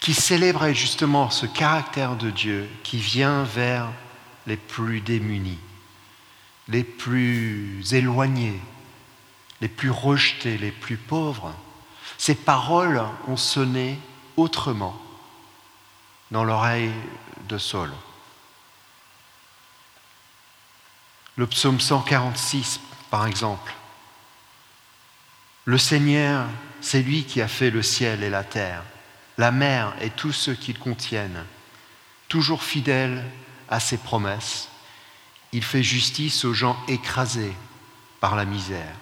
qui 0.00 0.14
célébraient 0.14 0.74
justement 0.74 1.30
ce 1.30 1.46
caractère 1.46 2.16
de 2.16 2.30
Dieu 2.30 2.68
qui 2.82 2.98
vient 2.98 3.44
vers 3.44 3.88
les 4.46 4.56
plus 4.58 5.00
démunis, 5.00 5.58
les 6.68 6.84
plus 6.84 7.94
éloignés, 7.94 8.60
les 9.60 9.68
plus 9.68 9.90
rejetés, 9.90 10.58
les 10.58 10.72
plus 10.72 10.98
pauvres, 10.98 11.54
ces 12.18 12.34
paroles 12.34 13.02
ont 13.28 13.36
sonné 13.36 13.98
autrement 14.36 15.00
dans 16.34 16.44
l'oreille 16.44 16.92
de 17.48 17.56
Saul. 17.56 17.90
Le 21.36 21.46
psaume 21.46 21.80
146, 21.80 22.80
par 23.08 23.26
exemple. 23.26 23.72
Le 25.64 25.78
Seigneur, 25.78 26.46
c'est 26.80 27.02
lui 27.02 27.24
qui 27.24 27.40
a 27.40 27.48
fait 27.48 27.70
le 27.70 27.82
ciel 27.82 28.24
et 28.24 28.30
la 28.30 28.44
terre, 28.44 28.82
la 29.38 29.52
mer 29.52 29.94
et 30.00 30.10
tout 30.10 30.32
ce 30.32 30.50
qu'ils 30.50 30.78
contiennent, 30.78 31.46
toujours 32.28 32.64
fidèle 32.64 33.24
à 33.70 33.78
ses 33.80 33.96
promesses 33.98 34.68
il 35.52 35.62
fait 35.62 35.84
justice 35.84 36.44
aux 36.44 36.52
gens 36.52 36.76
écrasés 36.88 37.54
par 38.18 38.34
la 38.34 38.44
misère. 38.44 38.96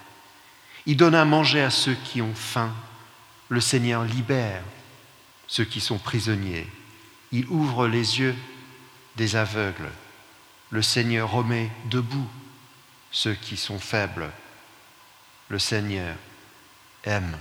Il 0.84 0.98
donne 0.98 1.14
à 1.14 1.24
manger 1.24 1.62
à 1.62 1.70
ceux 1.70 1.94
qui 1.94 2.20
ont 2.20 2.34
faim. 2.34 2.74
Le 3.48 3.62
Seigneur 3.62 4.04
libère 4.04 4.62
ceux 5.46 5.64
qui 5.64 5.80
sont 5.80 5.96
prisonniers. 5.96 6.68
Il 7.32 7.46
ouvre 7.48 7.88
les 7.88 8.20
yeux 8.20 8.36
des 9.16 9.36
aveugles. 9.36 9.90
Le 10.70 10.82
Seigneur 10.82 11.30
remet 11.30 11.70
debout 11.86 12.28
ceux 13.10 13.34
qui 13.34 13.56
sont 13.56 13.78
faibles. 13.78 14.30
Le 15.48 15.58
Seigneur 15.58 16.14
aime 17.04 17.36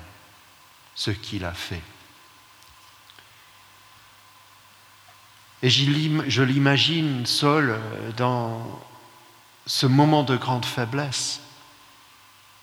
ce 0.96 1.12
qu'il 1.12 1.46
a 1.46 1.54
fait. 1.54 1.82
Et 5.64 5.70
je 5.70 6.42
l'imagine 6.42 7.26
seul 7.26 7.80
dans 8.18 8.82
ce 9.68 9.86
moment 9.86 10.24
de 10.24 10.36
grande 10.36 10.66
faiblesse, 10.66 11.42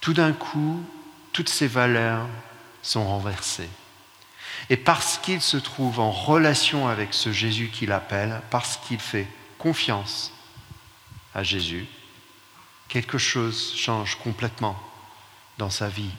tout 0.00 0.14
d'un 0.14 0.32
coup, 0.32 0.82
toutes 1.32 1.48
ces 1.48 1.68
valeurs 1.68 2.26
sont 2.82 3.06
renversées. 3.06 3.70
Et 4.70 4.76
parce 4.76 5.18
qu'il 5.18 5.40
se 5.40 5.56
trouve 5.56 6.00
en 6.00 6.10
relation 6.10 6.88
avec 6.88 7.14
ce 7.14 7.32
Jésus 7.32 7.68
qu'il 7.68 7.92
appelle, 7.92 8.40
parce 8.50 8.76
qu'il 8.76 9.00
fait 9.00 9.26
confiance 9.58 10.32
à 11.34 11.42
Jésus, 11.42 11.86
quelque 12.88 13.18
chose 13.18 13.74
change 13.76 14.16
complètement 14.16 14.80
dans 15.58 15.70
sa 15.70 15.88
vie. 15.88 16.10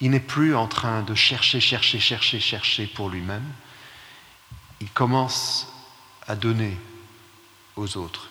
Il 0.00 0.10
n'est 0.10 0.20
plus 0.20 0.54
en 0.54 0.68
train 0.68 1.02
de 1.02 1.14
chercher, 1.14 1.60
chercher, 1.60 1.98
chercher, 1.98 2.40
chercher 2.40 2.86
pour 2.86 3.08
lui-même. 3.08 3.46
Il 4.80 4.90
commence 4.90 5.72
à 6.26 6.36
donner 6.36 6.76
aux 7.74 7.96
autres. 7.96 8.30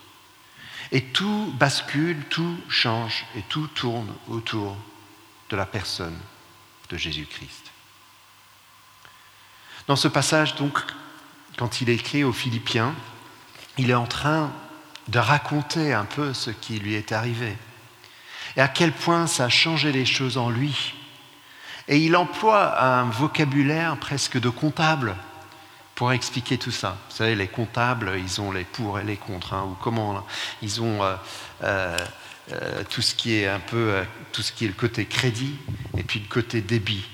Et 0.91 1.03
tout 1.03 1.53
bascule, 1.59 2.23
tout 2.29 2.57
change 2.69 3.25
et 3.35 3.41
tout 3.49 3.67
tourne 3.67 4.13
autour 4.29 4.77
de 5.49 5.55
la 5.57 5.65
personne 5.65 6.17
de 6.89 6.97
Jésus-Christ. 6.97 7.71
Dans 9.87 9.95
ce 9.95 10.07
passage, 10.07 10.55
donc, 10.55 10.79
quand 11.57 11.81
il 11.81 11.89
écrit 11.89 12.23
aux 12.23 12.33
Philippiens, 12.33 12.93
il 13.77 13.89
est 13.89 13.95
en 13.95 14.07
train 14.07 14.51
de 15.07 15.19
raconter 15.19 15.93
un 15.93 16.05
peu 16.05 16.33
ce 16.33 16.51
qui 16.51 16.79
lui 16.79 16.95
est 16.95 17.11
arrivé 17.11 17.55
et 18.57 18.61
à 18.61 18.67
quel 18.67 18.91
point 18.91 19.27
ça 19.27 19.45
a 19.45 19.49
changé 19.49 19.91
les 19.91 20.05
choses 20.05 20.37
en 20.37 20.49
lui. 20.49 20.93
Et 21.87 21.99
il 21.99 22.15
emploie 22.15 22.83
un 22.83 23.03
vocabulaire 23.05 23.97
presque 23.97 24.39
de 24.39 24.49
comptable 24.49 25.15
pour 25.95 26.11
expliquer 26.11 26.57
tout 26.57 26.71
ça. 26.71 26.97
Vous 27.09 27.15
savez, 27.15 27.35
les 27.35 27.47
comptables, 27.47 28.11
ils 28.17 28.41
ont 28.41 28.51
les 28.51 28.65
pour 28.65 28.99
et 28.99 29.03
les 29.03 29.15
contre, 29.15 29.53
hein, 29.53 29.67
ou 29.69 29.75
comment 29.81 30.25
ils 30.61 30.81
ont 30.81 31.03
euh, 31.03 31.15
euh, 31.63 31.97
euh, 32.51 32.83
tout 32.89 33.01
ce 33.01 33.15
qui 33.15 33.35
est 33.35 33.47
un 33.47 33.59
peu 33.59 34.03
tout 34.31 34.41
ce 34.41 34.51
qui 34.51 34.65
est 34.65 34.67
le 34.67 34.73
côté 34.73 35.05
crédit 35.05 35.55
et 35.97 36.03
puis 36.03 36.19
le 36.19 36.27
côté 36.27 36.61
débit. 36.61 37.05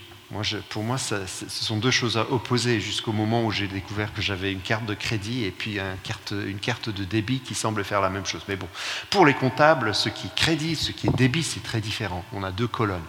Pour 0.69 0.83
moi, 0.83 0.97
ce 0.97 1.15
sont 1.47 1.77
deux 1.77 1.91
choses 1.91 2.17
opposées 2.17 2.79
jusqu'au 2.79 3.11
moment 3.11 3.43
où 3.45 3.51
j'ai 3.51 3.67
découvert 3.67 4.11
que 4.13 4.21
j'avais 4.21 4.51
une 4.51 4.61
carte 4.61 4.85
de 4.85 4.95
crédit 4.95 5.43
et 5.43 5.51
puis 5.51 5.77
une 5.77 5.97
carte, 6.03 6.31
une 6.31 6.59
carte 6.59 6.89
de 6.89 7.03
débit 7.03 7.39
qui 7.39 7.53
semble 7.53 7.83
faire 7.83 8.01
la 8.01 8.09
même 8.09 8.25
chose. 8.25 8.41
Mais 8.47 8.55
bon, 8.55 8.67
pour 9.11 9.27
les 9.27 9.35
comptables, 9.35 9.93
ce 9.93 10.09
qui 10.09 10.27
est 10.27 10.35
crédit, 10.35 10.75
ce 10.75 10.91
qui 10.91 11.07
est 11.07 11.15
débit, 11.15 11.43
c'est 11.43 11.61
très 11.61 11.81
différent. 11.81 12.25
On 12.33 12.43
a 12.43 12.51
deux 12.51 12.67
colonnes. 12.67 13.05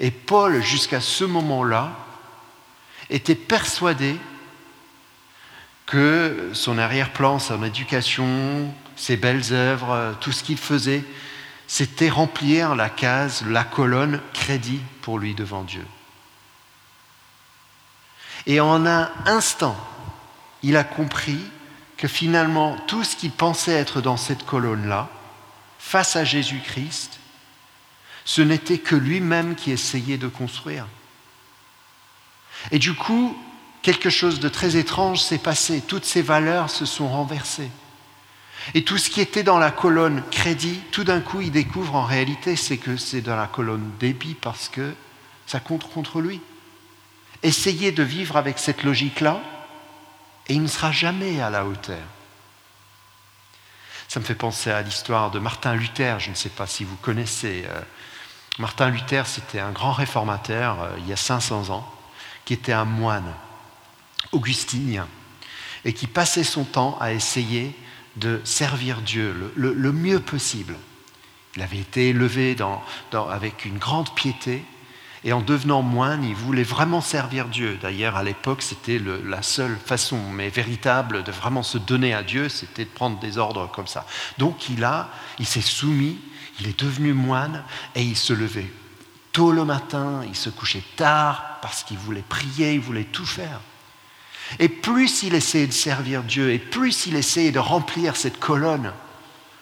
Et 0.00 0.10
Paul, 0.10 0.60
jusqu'à 0.60 1.00
ce 1.00 1.22
moment-là, 1.24 1.92
était 3.08 3.36
persuadé 3.36 4.16
que 5.86 6.50
son 6.52 6.78
arrière-plan, 6.78 7.38
son 7.38 7.62
éducation, 7.62 8.74
ses 8.96 9.16
belles 9.16 9.52
œuvres, 9.52 10.16
tout 10.20 10.32
ce 10.32 10.42
qu'il 10.42 10.58
faisait, 10.58 11.04
c'était 11.72 12.10
remplir 12.10 12.74
la 12.74 12.90
case, 12.90 13.46
la 13.46 13.64
colonne 13.64 14.20
crédit 14.34 14.82
pour 15.00 15.18
lui 15.18 15.34
devant 15.34 15.62
Dieu. 15.62 15.86
Et 18.44 18.60
en 18.60 18.84
un 18.84 19.10
instant, 19.24 19.74
il 20.62 20.76
a 20.76 20.84
compris 20.84 21.40
que 21.96 22.08
finalement 22.08 22.76
tout 22.88 23.04
ce 23.04 23.16
qu'il 23.16 23.30
pensait 23.30 23.72
être 23.72 24.02
dans 24.02 24.18
cette 24.18 24.44
colonne-là, 24.44 25.08
face 25.78 26.14
à 26.14 26.24
Jésus-Christ, 26.24 27.20
ce 28.26 28.42
n'était 28.42 28.76
que 28.76 28.94
lui-même 28.94 29.54
qui 29.54 29.70
essayait 29.70 30.18
de 30.18 30.28
construire. 30.28 30.86
Et 32.70 32.78
du 32.78 32.92
coup, 32.92 33.34
quelque 33.80 34.10
chose 34.10 34.40
de 34.40 34.50
très 34.50 34.76
étrange 34.76 35.22
s'est 35.22 35.38
passé. 35.38 35.80
Toutes 35.80 36.04
ces 36.04 36.20
valeurs 36.20 36.68
se 36.68 36.84
sont 36.84 37.08
renversées. 37.08 37.70
Et 38.74 38.84
tout 38.84 38.98
ce 38.98 39.10
qui 39.10 39.20
était 39.20 39.42
dans 39.42 39.58
la 39.58 39.70
colonne 39.70 40.22
crédit, 40.30 40.80
tout 40.92 41.04
d'un 41.04 41.20
coup, 41.20 41.40
il 41.40 41.50
découvre 41.50 41.94
en 41.94 42.04
réalité, 42.04 42.56
c'est 42.56 42.78
que 42.78 42.96
c'est 42.96 43.20
dans 43.20 43.36
la 43.36 43.46
colonne 43.46 43.90
débit 43.98 44.34
parce 44.34 44.68
que 44.68 44.94
ça 45.46 45.60
compte 45.60 45.90
contre 45.92 46.20
lui. 46.20 46.40
Essayez 47.42 47.92
de 47.92 48.02
vivre 48.02 48.36
avec 48.36 48.58
cette 48.58 48.84
logique-là 48.84 49.40
et 50.48 50.54
il 50.54 50.62
ne 50.62 50.68
sera 50.68 50.92
jamais 50.92 51.40
à 51.40 51.50
la 51.50 51.66
hauteur. 51.66 52.02
Ça 54.08 54.20
me 54.20 54.24
fait 54.24 54.34
penser 54.34 54.70
à 54.70 54.82
l'histoire 54.82 55.30
de 55.30 55.38
Martin 55.38 55.74
Luther, 55.74 56.20
je 56.20 56.30
ne 56.30 56.34
sais 56.34 56.50
pas 56.50 56.66
si 56.66 56.84
vous 56.84 56.96
connaissez. 56.96 57.64
Euh, 57.66 57.80
Martin 58.58 58.90
Luther, 58.90 59.26
c'était 59.26 59.58
un 59.58 59.70
grand 59.70 59.92
réformateur 59.92 60.82
euh, 60.82 60.90
il 60.98 61.08
y 61.08 61.12
a 61.12 61.16
500 61.16 61.70
ans, 61.70 61.90
qui 62.44 62.52
était 62.52 62.72
un 62.72 62.84
moine 62.84 63.34
augustinien 64.32 65.08
et 65.84 65.94
qui 65.94 66.06
passait 66.06 66.44
son 66.44 66.64
temps 66.64 66.98
à 67.00 67.12
essayer 67.12 67.74
de 68.16 68.40
servir 68.44 69.00
Dieu 69.00 69.52
le, 69.56 69.92
mieux 69.92 70.20
possible. 70.20 70.74
Il 71.56 71.62
avait 71.62 71.78
été 71.78 72.10
élevé 72.10 72.56
avec 73.30 73.64
une 73.64 73.78
grande 73.78 74.14
piété 74.14 74.64
et 75.24 75.32
en 75.32 75.40
devenant 75.40 75.82
moine, 75.82 76.24
il 76.24 76.34
voulait 76.34 76.64
vraiment 76.64 77.00
servir 77.00 77.46
Dieu. 77.46 77.78
D'ailleurs, 77.80 78.16
à 78.16 78.24
l'époque, 78.24 78.62
c'était 78.62 79.00
la 79.24 79.42
seule 79.42 79.76
façon, 79.76 80.18
mais 80.30 80.48
véritable, 80.48 81.22
de 81.22 81.30
vraiment 81.30 81.62
se 81.62 81.78
donner 81.78 82.12
à 82.12 82.22
Dieu, 82.22 82.48
c'était 82.48 82.84
de 82.84 82.90
prendre 82.90 83.20
des 83.20 83.38
ordres 83.38 83.70
comme 83.70 83.86
ça. 83.86 84.06
Donc 84.38 84.68
il 84.68 84.82
a, 84.82 85.10
il 85.38 85.46
s'est 85.46 85.60
soumis, 85.60 86.18
il 86.60 86.66
est 86.66 86.78
devenu 86.78 87.12
moine 87.12 87.62
et 87.94 88.02
il 88.02 88.16
se 88.16 88.32
levait 88.32 88.70
tôt 89.32 89.52
le 89.52 89.64
matin, 89.64 90.22
il 90.26 90.36
se 90.36 90.50
couchait 90.50 90.84
tard 90.96 91.58
parce 91.62 91.84
qu'il 91.84 91.98
voulait 91.98 92.24
prier, 92.28 92.74
il 92.74 92.80
voulait 92.80 93.04
tout 93.04 93.24
faire. 93.24 93.60
Et 94.58 94.68
plus 94.68 95.22
il 95.22 95.34
essayait 95.34 95.66
de 95.66 95.72
servir 95.72 96.22
Dieu, 96.22 96.52
et 96.52 96.58
plus 96.58 97.06
il 97.06 97.16
essayait 97.16 97.52
de 97.52 97.58
remplir 97.58 98.16
cette 98.16 98.38
colonne 98.38 98.92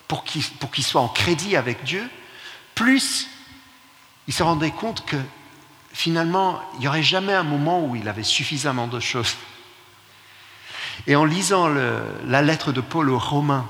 pour 0.08 0.24
qu'il 0.24 0.84
soit 0.84 1.00
en 1.00 1.08
crédit 1.08 1.56
avec 1.56 1.84
Dieu, 1.84 2.08
plus 2.74 3.28
il 4.26 4.34
se 4.34 4.42
rendait 4.42 4.72
compte 4.72 5.04
que 5.06 5.16
finalement, 5.92 6.60
il 6.74 6.80
n'y 6.80 6.88
aurait 6.88 7.02
jamais 7.02 7.34
un 7.34 7.42
moment 7.42 7.84
où 7.84 7.96
il 7.96 8.08
avait 8.08 8.22
suffisamment 8.22 8.86
de 8.86 9.00
choses. 9.00 9.36
Et 11.06 11.16
en 11.16 11.24
lisant 11.24 11.68
la 11.68 12.42
lettre 12.42 12.72
de 12.72 12.80
Paul 12.80 13.10
aux 13.10 13.18
Romains, 13.18 13.66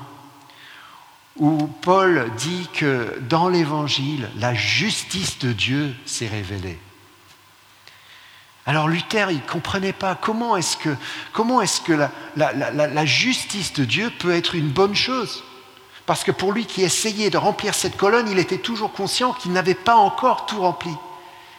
où 1.36 1.66
Paul 1.66 2.30
dit 2.36 2.68
que 2.72 3.18
dans 3.28 3.48
l'Évangile, 3.48 4.28
la 4.36 4.54
justice 4.54 5.38
de 5.38 5.52
Dieu 5.52 5.94
s'est 6.04 6.26
révélée. 6.26 6.78
Alors 8.70 8.86
Luther, 8.86 9.32
il 9.32 9.38
ne 9.38 9.48
comprenait 9.48 9.92
pas 9.92 10.14
comment 10.14 10.56
est-ce 10.56 10.76
que, 10.76 11.92
la, 12.36 12.52
la, 12.52 13.04
justice 13.04 13.72
de 13.72 13.84
Dieu 13.84 14.12
peut 14.20 14.32
être 14.32 14.54
une 14.54 14.68
bonne 14.68 14.94
chose. 14.94 15.42
Parce 16.06 16.22
que 16.22 16.30
pour 16.30 16.52
lui 16.52 16.66
qui 16.66 16.84
essayait 16.84 17.30
de 17.30 17.36
remplir 17.36 17.74
cette 17.74 17.96
colonne, 17.96 18.28
il 18.28 18.38
était 18.38 18.58
toujours 18.58 18.92
conscient 18.92 19.32
qu'il 19.32 19.50
n'avait 19.50 19.74
pas 19.74 19.96
encore 19.96 20.46
tout 20.46 20.60
rempli, 20.60 20.92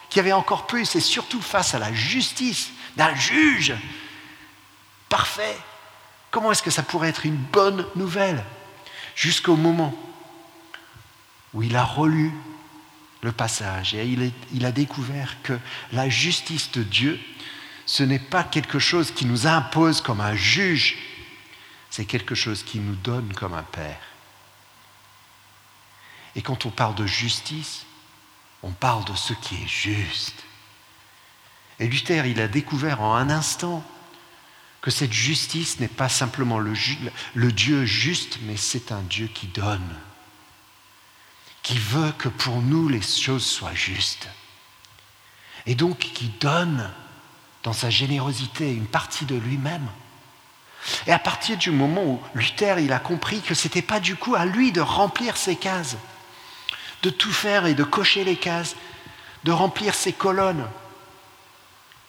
qu'il 0.08 0.16
y 0.16 0.20
avait 0.20 0.32
encore 0.32 0.66
plus, 0.66 0.96
et 0.96 1.00
surtout 1.00 1.42
face 1.42 1.74
à 1.74 1.78
la 1.78 1.92
justice 1.92 2.70
d'un 2.96 3.14
juge 3.14 3.74
parfait. 5.10 5.58
Comment 6.30 6.50
est-ce 6.50 6.62
que 6.62 6.70
ça 6.70 6.82
pourrait 6.82 7.10
être 7.10 7.26
une 7.26 7.36
bonne 7.36 7.84
nouvelle? 7.94 8.42
Jusqu'au 9.14 9.56
moment 9.56 9.94
où 11.52 11.62
il 11.62 11.76
a 11.76 11.84
relu 11.84 12.32
le 13.22 13.32
passage. 13.32 13.94
Et 13.94 14.04
il, 14.52 14.66
a 14.66 14.72
découvert 14.72 15.40
que 15.42 15.58
la 15.92 16.08
justice 16.08 16.70
de 16.72 16.82
Dieu, 16.82 17.20
ce 17.86 18.02
n'est 18.02 18.18
pas 18.18 18.44
quelque 18.44 18.78
chose 18.78 19.12
qui 19.12 19.24
nous 19.24 19.46
impose 19.46 20.00
comme 20.00 20.20
un 20.20 20.34
juge, 20.34 20.98
c'est 21.90 22.04
quelque 22.04 22.34
chose 22.34 22.62
qui 22.62 22.78
nous 22.78 22.96
donne 22.96 23.32
comme 23.34 23.54
un 23.54 23.62
père. 23.62 24.00
Et 26.34 26.42
quand 26.42 26.66
on 26.66 26.70
parle 26.70 26.94
de 26.94 27.06
justice, 27.06 27.84
on 28.62 28.72
parle 28.72 29.04
de 29.04 29.14
ce 29.14 29.34
qui 29.34 29.54
est 29.56 29.68
juste. 29.68 30.44
Et 31.78 31.86
Luther, 31.86 32.26
il 32.26 32.40
a 32.40 32.48
découvert 32.48 33.02
en 33.02 33.14
un 33.14 33.30
instant 33.30 33.84
que 34.80 34.90
cette 34.90 35.12
justice 35.12 35.78
n'est 35.78 35.88
pas 35.88 36.08
simplement 36.08 36.58
le, 36.58 36.72
le 37.34 37.52
Dieu 37.52 37.84
juste, 37.84 38.38
mais 38.42 38.56
c'est 38.56 38.90
un 38.90 39.02
Dieu 39.02 39.28
qui 39.28 39.46
donne 39.46 39.96
qui 41.62 41.78
veut 41.78 42.12
que 42.18 42.28
pour 42.28 42.60
nous 42.60 42.88
les 42.88 43.02
choses 43.02 43.46
soient 43.46 43.74
justes. 43.74 44.28
Et 45.66 45.74
donc 45.74 45.98
qui 45.98 46.28
donne 46.40 46.90
dans 47.62 47.72
sa 47.72 47.90
générosité 47.90 48.72
une 48.72 48.86
partie 48.86 49.24
de 49.24 49.36
lui-même. 49.36 49.86
Et 51.06 51.12
à 51.12 51.18
partir 51.18 51.56
du 51.56 51.70
moment 51.70 52.02
où 52.04 52.20
Luther 52.34 52.80
il 52.80 52.92
a 52.92 52.98
compris 52.98 53.40
que 53.40 53.54
ce 53.54 53.68
n'était 53.68 53.82
pas 53.82 54.00
du 54.00 54.16
coup 54.16 54.34
à 54.34 54.44
lui 54.44 54.72
de 54.72 54.80
remplir 54.80 55.36
ses 55.36 55.54
cases, 55.54 55.96
de 57.02 57.10
tout 57.10 57.32
faire 57.32 57.66
et 57.66 57.74
de 57.74 57.84
cocher 57.84 58.24
les 58.24 58.36
cases, 58.36 58.74
de 59.44 59.52
remplir 59.52 59.94
ses 59.94 60.12
colonnes, 60.12 60.66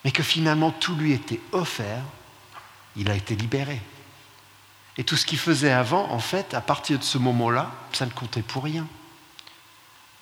mais 0.03 0.11
que 0.11 0.23
finalement 0.23 0.71
tout 0.71 0.95
lui 0.95 1.13
était 1.13 1.39
offert, 1.51 2.01
il 2.95 3.09
a 3.11 3.15
été 3.15 3.35
libéré. 3.35 3.79
Et 4.97 5.03
tout 5.03 5.15
ce 5.15 5.25
qu'il 5.25 5.39
faisait 5.39 5.71
avant, 5.71 6.11
en 6.11 6.19
fait, 6.19 6.53
à 6.53 6.61
partir 6.61 6.99
de 6.99 7.03
ce 7.03 7.17
moment-là, 7.17 7.71
ça 7.93 8.05
ne 8.05 8.11
comptait 8.11 8.43
pour 8.43 8.63
rien 8.63 8.87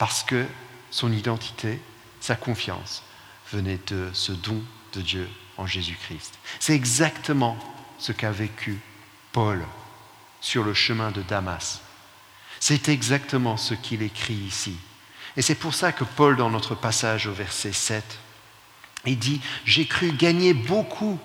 parce 0.01 0.23
que 0.23 0.47
son 0.89 1.13
identité, 1.13 1.79
sa 2.21 2.35
confiance 2.35 3.03
venait 3.51 3.79
de 3.85 4.09
ce 4.13 4.31
don 4.31 4.59
de 4.93 5.01
Dieu 5.01 5.29
en 5.57 5.67
Jésus-Christ. 5.67 6.39
C'est 6.59 6.73
exactement 6.73 7.55
ce 7.99 8.11
qu'a 8.11 8.31
vécu 8.31 8.79
Paul 9.31 9.63
sur 10.39 10.63
le 10.63 10.73
chemin 10.73 11.11
de 11.11 11.21
Damas. 11.21 11.81
C'est 12.59 12.89
exactement 12.89 13.57
ce 13.57 13.75
qu'il 13.75 14.01
écrit 14.01 14.33
ici. 14.33 14.75
Et 15.37 15.43
c'est 15.43 15.53
pour 15.53 15.75
ça 15.75 15.91
que 15.91 16.03
Paul, 16.03 16.35
dans 16.35 16.49
notre 16.49 16.73
passage 16.73 17.27
au 17.27 17.33
verset 17.33 17.71
7, 17.71 18.03
il 19.05 19.19
dit, 19.19 19.39
j'ai 19.65 19.85
cru 19.85 20.13
gagner 20.13 20.55
beaucoup 20.55 21.19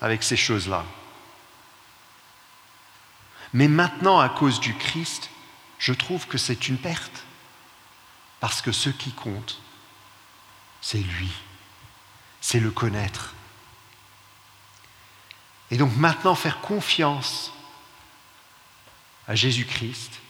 avec 0.00 0.24
ces 0.24 0.36
choses-là. 0.36 0.84
Mais 3.52 3.68
maintenant, 3.68 4.18
à 4.18 4.28
cause 4.28 4.58
du 4.58 4.74
Christ, 4.74 5.30
je 5.78 5.92
trouve 5.92 6.26
que 6.26 6.36
c'est 6.36 6.66
une 6.66 6.78
perte. 6.78 7.22
Parce 8.40 8.62
que 8.62 8.72
ce 8.72 8.90
qui 8.90 9.12
compte, 9.12 9.60
c'est 10.80 10.98
lui, 10.98 11.30
c'est 12.40 12.60
le 12.60 12.70
connaître. 12.70 13.34
Et 15.70 15.76
donc 15.76 15.94
maintenant 15.96 16.34
faire 16.34 16.60
confiance 16.60 17.52
à 19.26 19.34
Jésus-Christ, 19.34 20.20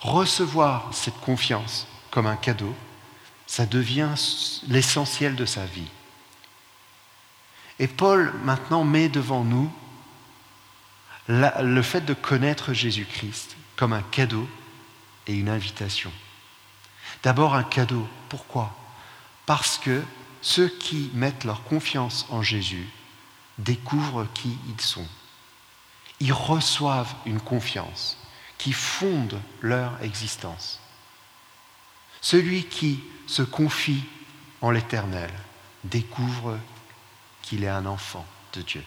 recevoir 0.00 0.92
cette 0.92 1.18
confiance 1.20 1.86
comme 2.10 2.26
un 2.26 2.36
cadeau, 2.36 2.74
ça 3.46 3.66
devient 3.66 4.10
l'essentiel 4.66 5.36
de 5.36 5.46
sa 5.46 5.64
vie. 5.64 5.88
Et 7.78 7.86
Paul 7.86 8.32
maintenant 8.44 8.84
met 8.84 9.08
devant 9.08 9.44
nous 9.44 9.72
le 11.28 11.82
fait 11.82 12.00
de 12.00 12.14
connaître 12.14 12.72
Jésus-Christ 12.72 13.56
comme 13.76 13.92
un 13.92 14.02
cadeau 14.02 14.48
et 15.26 15.34
une 15.34 15.48
invitation. 15.48 16.10
D'abord 17.22 17.54
un 17.54 17.64
cadeau. 17.64 18.06
Pourquoi? 18.28 18.74
Parce 19.46 19.78
que 19.78 20.02
ceux 20.40 20.68
qui 20.68 21.10
mettent 21.14 21.44
leur 21.44 21.64
confiance 21.64 22.26
en 22.30 22.42
Jésus 22.42 22.88
découvrent 23.58 24.26
qui 24.34 24.56
ils 24.68 24.80
sont. 24.80 25.06
Ils 26.20 26.32
reçoivent 26.32 27.14
une 27.26 27.40
confiance 27.40 28.16
qui 28.56 28.72
fonde 28.72 29.40
leur 29.60 30.02
existence. 30.02 30.80
Celui 32.20 32.64
qui 32.64 33.00
se 33.26 33.42
confie 33.42 34.04
en 34.60 34.70
l'Éternel 34.70 35.30
découvre 35.84 36.58
qu'il 37.42 37.64
est 37.64 37.68
un 37.68 37.86
enfant 37.86 38.26
de 38.52 38.62
Dieu. 38.62 38.84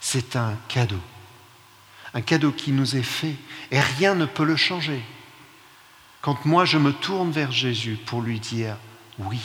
C'est 0.00 0.36
un 0.36 0.56
cadeau, 0.68 1.00
un 2.14 2.22
cadeau 2.22 2.52
qui 2.52 2.72
nous 2.72 2.96
est 2.96 3.02
fait 3.02 3.36
et 3.70 3.80
rien 3.80 4.14
ne 4.14 4.24
peut 4.24 4.44
le 4.44 4.56
changer. 4.56 5.02
Quand 6.20 6.44
moi 6.44 6.64
je 6.64 6.78
me 6.78 6.92
tourne 6.92 7.30
vers 7.30 7.52
Jésus 7.52 7.98
pour 8.06 8.20
lui 8.20 8.40
dire 8.40 8.76
oui, 9.18 9.40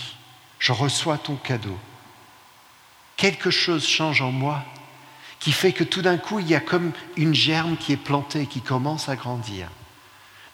je 0.59 0.71
reçois 0.71 1.17
ton 1.17 1.35
cadeau, 1.35 1.77
quelque 3.17 3.49
chose 3.49 3.87
change 3.87 4.21
en 4.21 4.31
moi 4.31 4.63
qui 5.39 5.51
fait 5.51 5.73
que 5.73 5.83
tout 5.83 6.01
d'un 6.01 6.17
coup 6.17 6.39
il 6.39 6.47
y 6.47 6.55
a 6.55 6.59
comme 6.59 6.91
une 7.17 7.35
germe 7.35 7.77
qui 7.77 7.93
est 7.93 7.97
plantée, 7.97 8.47
qui 8.47 8.61
commence 8.61 9.09
à 9.09 9.15
grandir, 9.15 9.69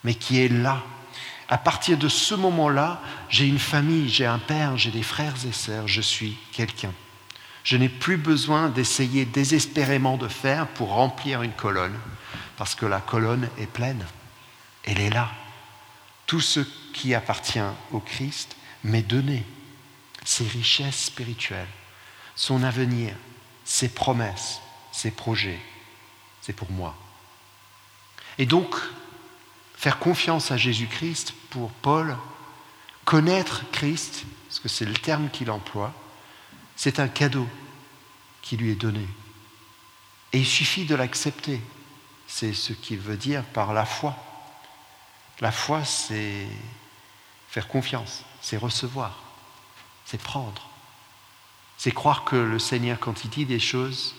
mais 0.03 0.15
qui 0.15 0.41
est 0.41 0.49
là. 0.49 0.81
À 1.47 1.57
partir 1.57 1.97
de 1.97 2.07
ce 2.07 2.33
moment-là, 2.33 3.01
j'ai 3.29 3.45
une 3.45 3.59
famille, 3.59 4.09
j'ai 4.09 4.25
un 4.25 4.39
père, 4.39 4.77
j'ai 4.77 4.91
des 4.91 5.03
frères 5.03 5.35
et 5.45 5.51
sœurs, 5.51 5.87
je 5.87 6.01
suis 6.01 6.37
quelqu'un. 6.53 6.93
Je 7.63 7.77
n'ai 7.77 7.89
plus 7.89 8.17
besoin 8.17 8.69
d'essayer 8.69 9.25
désespérément 9.25 10.17
de 10.17 10.27
faire 10.27 10.67
pour 10.67 10.93
remplir 10.93 11.41
une 11.41 11.51
colonne, 11.51 11.97
parce 12.57 12.73
que 12.73 12.85
la 12.85 12.99
colonne 12.99 13.49
est 13.57 13.69
pleine. 13.69 14.05
Elle 14.83 14.99
est 14.99 15.09
là. 15.09 15.29
Tout 16.31 16.39
ce 16.39 16.61
qui 16.93 17.13
appartient 17.13 17.59
au 17.91 17.99
Christ 17.99 18.55
m'est 18.85 19.01
donné. 19.01 19.45
Ses 20.23 20.47
richesses 20.47 21.07
spirituelles, 21.07 21.67
son 22.37 22.63
avenir, 22.63 23.13
ses 23.65 23.89
promesses, 23.89 24.61
ses 24.93 25.11
projets, 25.11 25.59
c'est 26.41 26.53
pour 26.53 26.71
moi. 26.71 26.95
Et 28.37 28.45
donc, 28.45 28.77
faire 29.75 29.99
confiance 29.99 30.51
à 30.51 30.57
Jésus-Christ 30.57 31.33
pour 31.49 31.69
Paul, 31.69 32.15
connaître 33.03 33.69
Christ, 33.73 34.23
parce 34.47 34.61
que 34.61 34.69
c'est 34.69 34.85
le 34.85 34.93
terme 34.93 35.29
qu'il 35.31 35.51
emploie, 35.51 35.93
c'est 36.77 37.01
un 37.01 37.09
cadeau 37.09 37.49
qui 38.41 38.55
lui 38.55 38.71
est 38.71 38.75
donné. 38.75 39.05
Et 40.31 40.39
il 40.39 40.47
suffit 40.47 40.85
de 40.85 40.95
l'accepter. 40.95 41.59
C'est 42.25 42.53
ce 42.53 42.71
qu'il 42.71 42.99
veut 42.99 43.17
dire 43.17 43.43
par 43.43 43.73
la 43.73 43.83
foi. 43.83 44.15
La 45.41 45.51
foi, 45.51 45.83
c'est 45.83 46.47
faire 47.49 47.67
confiance, 47.67 48.23
c'est 48.41 48.57
recevoir, 48.57 49.17
c'est 50.05 50.21
prendre. 50.21 50.69
C'est 51.77 51.91
croire 51.91 52.23
que 52.23 52.35
le 52.35 52.59
Seigneur, 52.59 52.99
quand 52.99 53.23
il 53.25 53.29
dit 53.29 53.45
des 53.45 53.59
choses, 53.59 54.15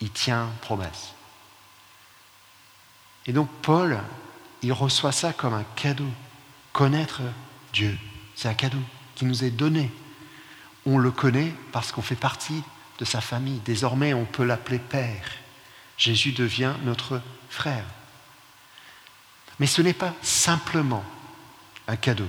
il 0.00 0.10
tient 0.10 0.50
promesse. 0.60 1.14
Et 3.26 3.32
donc 3.32 3.48
Paul, 3.62 4.00
il 4.62 4.72
reçoit 4.72 5.12
ça 5.12 5.32
comme 5.32 5.54
un 5.54 5.64
cadeau. 5.76 6.10
Connaître 6.72 7.22
Dieu, 7.72 7.96
c'est 8.34 8.48
un 8.48 8.54
cadeau 8.54 8.78
qui 9.14 9.24
nous 9.24 9.44
est 9.44 9.50
donné 9.50 9.90
on 10.88 10.98
le 10.98 11.10
connaît 11.10 11.52
parce 11.72 11.92
qu'on 11.92 12.02
fait 12.02 12.16
partie 12.16 12.62
de 12.98 13.04
sa 13.04 13.20
famille. 13.20 13.60
Désormais, 13.64 14.14
on 14.14 14.24
peut 14.24 14.44
l'appeler 14.44 14.78
Père. 14.78 15.30
Jésus 15.96 16.32
devient 16.32 16.72
notre 16.84 17.20
frère. 17.50 17.84
Mais 19.58 19.66
ce 19.66 19.82
n'est 19.82 19.92
pas 19.92 20.14
simplement 20.22 21.04
un 21.86 21.96
cadeau. 21.96 22.28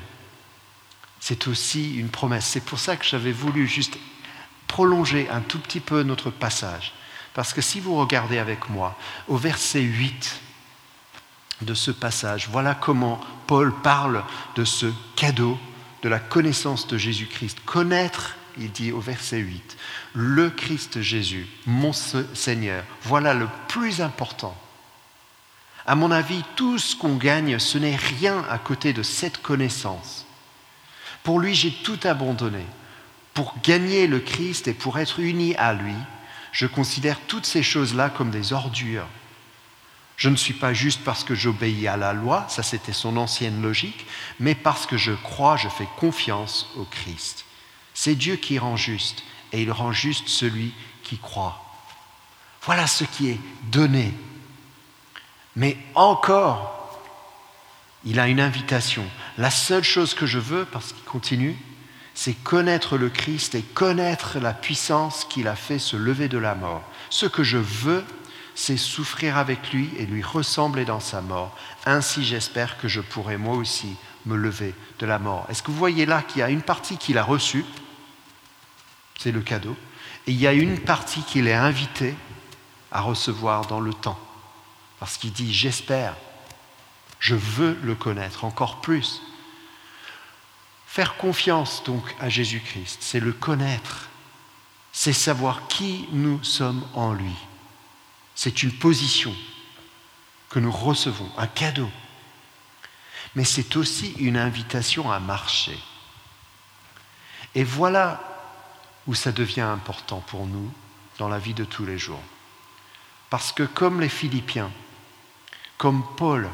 C'est 1.20 1.48
aussi 1.48 1.96
une 1.96 2.10
promesse. 2.10 2.46
C'est 2.46 2.64
pour 2.64 2.80
ça 2.80 2.96
que 2.96 3.06
j'avais 3.06 3.32
voulu 3.32 3.68
juste 3.68 3.98
prolonger 4.68 5.30
un 5.30 5.42
tout 5.42 5.60
petit 5.60 5.80
peu 5.80 6.04
notre 6.04 6.30
passage. 6.30 6.94
Parce 7.34 7.54
que 7.54 7.62
si 7.62 7.80
vous 7.80 7.96
regardez 7.96 8.38
avec 8.38 8.70
moi 8.70 8.98
au 9.28 9.38
verset 9.38 9.82
8 9.82 10.40
de 11.62 11.74
ce 11.74 11.92
passage, 11.92 12.48
voilà 12.50 12.74
comment 12.76 13.20
Paul 13.48 13.74
parle 13.82 14.24
de 14.56 14.64
ce 14.64 14.88
cadeau 15.16 15.60
de 16.02 16.10
la 16.10 16.20
connaissance 16.20 16.88
de 16.88 16.98
Jésus-Christ. 16.98 17.60
Connaître 17.66 18.36
il 18.60 18.72
dit 18.72 18.92
au 18.92 19.00
verset 19.00 19.38
8, 19.38 19.78
le 20.14 20.50
Christ 20.50 21.02
Jésus, 21.02 21.48
mon 21.66 21.94
Seigneur, 21.94 22.84
voilà 23.04 23.34
le 23.34 23.48
plus 23.68 24.02
important. 24.02 24.56
À 25.86 25.96
mon 25.96 26.12
avis, 26.12 26.44
tout 26.56 26.78
ce 26.78 26.96
qu'on 26.96 27.16
gagne, 27.16 27.60
ce 27.60 27.78
n'est 27.78 27.96
rien 27.96 28.46
à 28.50 28.58
côté 28.58 28.94
de 28.94 29.04
cette 29.04 29.42
connaissance. 29.42 30.26
Pour 31.24 31.40
lui, 31.40 31.56
j'ai 31.56 31.72
tout 31.72 32.00
abandonné. 32.04 32.66
Pour 33.34 33.56
gagner 33.64 34.08
le 34.08 34.20
Christ 34.20 34.68
et 34.68 34.74
pour 34.74 35.00
être 35.00 35.20
uni 35.20 35.56
à 35.56 35.74
lui, 35.74 35.96
je 36.52 36.66
considère 36.66 37.20
toutes 37.28 37.46
ces 37.46 37.64
choses-là 37.64 38.10
comme 38.10 38.32
des 38.32 38.54
ordures. 38.54 39.08
Je 40.18 40.28
ne 40.30 40.36
suis 40.36 40.54
pas 40.54 40.74
juste 40.74 41.02
parce 41.06 41.24
que 41.24 41.34
j'obéis 41.34 41.88
à 41.88 41.96
la 41.96 42.12
loi, 42.12 42.46
ça 42.50 42.62
c'était 42.62 42.92
son 42.92 43.16
ancienne 43.16 43.62
logique, 43.62 44.06
mais 44.40 44.54
parce 44.54 44.86
que 44.86 44.98
je 44.98 45.14
crois, 45.14 45.56
je 45.56 45.70
fais 45.70 45.88
confiance 45.98 46.68
au 46.76 46.84
Christ. 46.84 47.46
C'est 47.94 48.16
Dieu 48.16 48.36
qui 48.36 48.60
rend 48.60 48.76
juste, 48.76 49.24
et 49.54 49.62
il 49.62 49.72
rend 49.72 49.94
juste 49.94 50.28
celui 50.28 50.74
qui 51.04 51.18
croit. 51.18 51.64
Voilà 52.64 52.86
ce 52.86 53.06
qui 53.06 53.30
est 53.30 53.40
donné. 53.72 54.14
Mais 55.56 55.78
encore, 55.96 57.00
il 58.06 58.20
a 58.20 58.28
une 58.28 58.40
invitation. 58.40 59.04
La 59.38 59.52
seule 59.52 59.84
chose 59.84 60.14
que 60.14 60.26
je 60.26 60.40
veux, 60.40 60.66
parce 60.66 60.94
qu'il 60.94 61.04
continue, 61.04 61.58
c'est 62.14 62.34
connaître 62.34 62.98
le 62.98 63.10
Christ 63.10 63.56
et 63.56 63.62
connaître 63.62 64.40
la 64.40 64.54
puissance 64.54 65.26
qu'il 65.26 65.48
a 65.48 65.56
fait 65.56 65.80
se 65.80 65.96
lever 65.96 66.28
de 66.28 66.38
la 66.38 66.56
mort. 66.56 66.84
Ce 67.10 67.26
que 67.26 67.44
je 67.44 67.58
veux, 67.58 68.04
c'est 68.56 68.78
souffrir 68.78 69.38
avec 69.38 69.72
lui 69.72 69.90
et 69.98 70.06
lui 70.06 70.22
ressembler 70.22 70.84
dans 70.84 71.00
sa 71.00 71.22
mort. 71.22 71.56
Ainsi 71.86 72.26
j'espère 72.26 72.78
que 72.78 72.90
je 72.90 73.00
pourrai 73.00 73.38
moi 73.38 73.56
aussi 73.56 73.96
me 74.26 74.36
lever 74.36 74.76
de 75.00 75.06
la 75.06 75.18
mort. 75.18 75.46
Est-ce 75.50 75.64
que 75.64 75.72
vous 75.72 75.78
voyez 75.78 76.06
là 76.06 76.22
qu'il 76.22 76.40
y 76.40 76.44
a 76.44 76.50
une 76.50 76.62
partie 76.62 76.98
qu'il 76.98 77.18
a 77.18 77.24
reçue? 77.24 77.64
C'est 79.18 79.32
le 79.32 79.42
cadeau. 79.42 79.78
Et 80.28 80.32
il 80.32 80.40
y 80.40 80.48
a 80.48 80.54
une 80.54 80.78
partie 80.78 81.24
qu'il 81.24 81.48
est 81.48 81.54
invité 81.54 82.16
à 82.92 83.00
recevoir 83.02 83.66
dans 83.68 83.80
le 83.80 83.94
temps. 83.94 84.20
Parce 85.00 85.18
qu'il 85.18 85.32
dit, 85.32 85.54
j'espère, 85.54 86.16
je 87.20 87.36
veux 87.36 87.78
le 87.84 87.96
connaître 87.96 88.44
encore 88.44 88.82
plus. 88.82 89.22
Faire 90.88 91.18
confiance 91.18 91.84
donc 91.84 92.16
à 92.20 92.30
Jésus-Christ, 92.30 92.98
c'est 93.02 93.20
le 93.20 93.32
connaître, 93.32 94.10
c'est 94.92 95.14
savoir 95.14 95.68
qui 95.68 96.08
nous 96.12 96.44
sommes 96.44 96.86
en 96.96 97.14
lui. 97.14 97.36
C'est 98.36 98.64
une 98.64 98.72
position 98.72 99.36
que 100.50 100.60
nous 100.60 100.72
recevons, 100.72 101.30
un 101.38 101.48
cadeau. 101.48 101.90
Mais 103.36 103.44
c'est 103.44 103.76
aussi 103.76 104.14
une 104.14 104.38
invitation 104.38 105.12
à 105.12 105.20
marcher. 105.20 105.78
Et 107.54 107.64
voilà 107.64 108.22
où 109.08 109.14
ça 109.14 109.32
devient 109.32 109.62
important 109.62 110.22
pour 110.22 110.48
nous 110.48 110.72
dans 111.18 111.30
la 111.30 111.40
vie 111.40 111.54
de 111.54 111.66
tous 111.66 111.86
les 111.86 111.98
jours. 111.98 112.22
Parce 113.30 113.52
que 113.52 113.64
comme 113.64 114.02
les 114.02 114.10
Philippiens, 114.10 114.72
comme 115.80 116.04
Paul, 116.18 116.50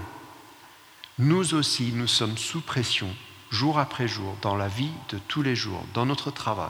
nous 1.17 1.55
aussi, 1.55 1.91
nous 1.93 2.05
sommes 2.07 2.37
sous 2.37 2.61
pression 2.61 3.09
jour 3.49 3.79
après 3.79 4.07
jour 4.07 4.37
dans 4.43 4.55
la 4.55 4.67
vie 4.67 4.91
de 5.09 5.17
tous 5.17 5.41
les 5.41 5.55
jours, 5.55 5.83
dans 5.95 6.05
notre 6.05 6.29
travail, 6.29 6.69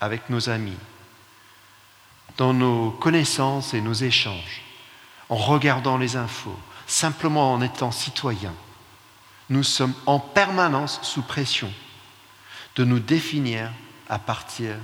avec 0.00 0.30
nos 0.30 0.48
amis, 0.48 0.78
dans 2.38 2.54
nos 2.54 2.90
connaissances 2.90 3.74
et 3.74 3.82
nos 3.82 3.92
échanges, 3.92 4.62
en 5.28 5.36
regardant 5.36 5.98
les 5.98 6.16
infos, 6.16 6.58
simplement 6.86 7.52
en 7.52 7.60
étant 7.60 7.90
citoyens. 7.90 8.54
Nous 9.50 9.62
sommes 9.62 9.94
en 10.06 10.18
permanence 10.18 11.00
sous 11.02 11.22
pression 11.22 11.70
de 12.76 12.84
nous 12.84 12.98
définir 12.98 13.70
à 14.08 14.18
partir 14.18 14.74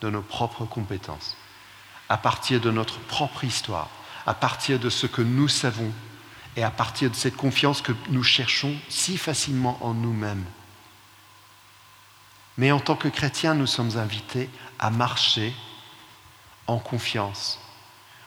de 0.00 0.08
nos 0.08 0.22
propres 0.22 0.64
compétences, 0.64 1.36
à 2.08 2.16
partir 2.16 2.62
de 2.62 2.70
notre 2.70 2.98
propre 3.00 3.44
histoire, 3.44 3.90
à 4.24 4.32
partir 4.32 4.78
de 4.78 4.88
ce 4.88 5.06
que 5.06 5.20
nous 5.20 5.48
savons 5.48 5.92
et 6.56 6.62
à 6.62 6.70
partir 6.70 7.10
de 7.10 7.16
cette 7.16 7.36
confiance 7.36 7.82
que 7.82 7.92
nous 8.08 8.22
cherchons 8.22 8.74
si 8.88 9.16
facilement 9.16 9.78
en 9.80 9.94
nous-mêmes. 9.94 10.44
Mais 12.58 12.72
en 12.72 12.80
tant 12.80 12.96
que 12.96 13.08
chrétiens, 13.08 13.54
nous 13.54 13.66
sommes 13.66 13.96
invités 13.96 14.50
à 14.78 14.90
marcher 14.90 15.54
en 16.66 16.78
confiance, 16.78 17.58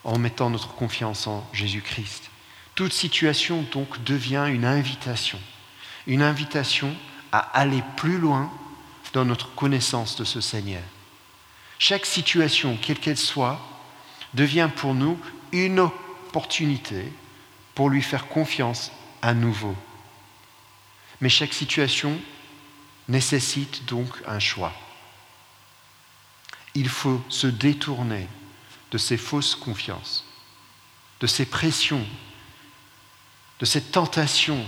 en 0.03 0.17
mettant 0.17 0.49
notre 0.49 0.73
confiance 0.73 1.27
en 1.27 1.47
Jésus-Christ. 1.53 2.29
Toute 2.75 2.93
situation 2.93 3.63
donc 3.71 4.03
devient 4.03 4.45
une 4.49 4.65
invitation, 4.65 5.39
une 6.07 6.23
invitation 6.23 6.95
à 7.31 7.39
aller 7.39 7.83
plus 7.97 8.17
loin 8.17 8.51
dans 9.13 9.25
notre 9.25 9.53
connaissance 9.53 10.15
de 10.15 10.23
ce 10.23 10.41
Seigneur. 10.41 10.81
Chaque 11.77 12.05
situation, 12.05 12.77
quelle 12.81 12.99
qu'elle 12.99 13.17
soit, 13.17 13.59
devient 14.33 14.69
pour 14.75 14.93
nous 14.95 15.19
une 15.51 15.79
opportunité 15.79 17.12
pour 17.75 17.89
lui 17.89 18.01
faire 18.01 18.27
confiance 18.27 18.91
à 19.21 19.33
nouveau. 19.33 19.75
Mais 21.21 21.29
chaque 21.29 21.53
situation 21.53 22.19
nécessite 23.07 23.86
donc 23.86 24.09
un 24.27 24.39
choix. 24.39 24.73
Il 26.75 26.89
faut 26.89 27.21
se 27.29 27.47
détourner 27.47 28.27
de 28.91 28.97
ces 28.97 29.17
fausses 29.17 29.55
confiances, 29.55 30.25
de 31.19 31.27
ces 31.27 31.45
pressions, 31.45 32.05
de 33.59 33.65
cette 33.65 33.91
tentation, 33.91 34.65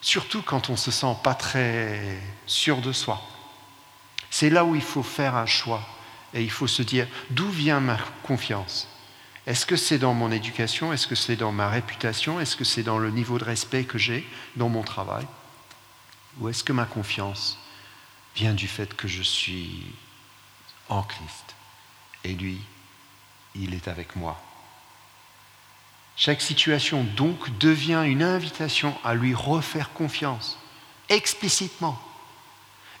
surtout 0.00 0.42
quand 0.42 0.68
on 0.68 0.72
ne 0.72 0.78
se 0.78 0.90
sent 0.90 1.16
pas 1.22 1.34
très 1.34 2.20
sûr 2.46 2.80
de 2.80 2.92
soi. 2.92 3.22
C'est 4.30 4.50
là 4.50 4.64
où 4.64 4.74
il 4.74 4.82
faut 4.82 5.02
faire 5.02 5.34
un 5.34 5.46
choix 5.46 5.86
et 6.34 6.42
il 6.42 6.50
faut 6.50 6.66
se 6.66 6.82
dire 6.82 7.08
d'où 7.30 7.48
vient 7.50 7.80
ma 7.80 7.98
confiance? 8.22 8.86
Est-ce 9.48 9.64
que 9.64 9.76
c'est 9.76 9.96
dans 9.96 10.12
mon 10.12 10.30
éducation? 10.30 10.92
Est-ce 10.92 11.06
que 11.06 11.14
c'est 11.14 11.34
dans 11.34 11.52
ma 11.52 11.70
réputation? 11.70 12.38
Est-ce 12.38 12.54
que 12.54 12.64
c'est 12.64 12.82
dans 12.82 12.98
le 12.98 13.10
niveau 13.10 13.38
de 13.38 13.44
respect 13.44 13.84
que 13.84 13.96
j'ai 13.96 14.28
dans 14.56 14.68
mon 14.68 14.82
travail? 14.82 15.26
Ou 16.38 16.50
est-ce 16.50 16.62
que 16.62 16.74
ma 16.74 16.84
confiance 16.84 17.56
vient 18.36 18.52
du 18.52 18.68
fait 18.68 18.94
que 18.94 19.08
je 19.08 19.22
suis 19.22 19.86
en 20.90 21.02
Christ 21.02 21.56
et 22.24 22.34
lui, 22.34 22.60
il 23.54 23.72
est 23.72 23.88
avec 23.88 24.16
moi? 24.16 24.38
Chaque 26.14 26.42
situation 26.42 27.02
donc 27.16 27.56
devient 27.56 28.02
une 28.04 28.22
invitation 28.22 28.94
à 29.02 29.14
lui 29.14 29.34
refaire 29.34 29.94
confiance, 29.94 30.58
explicitement. 31.08 31.98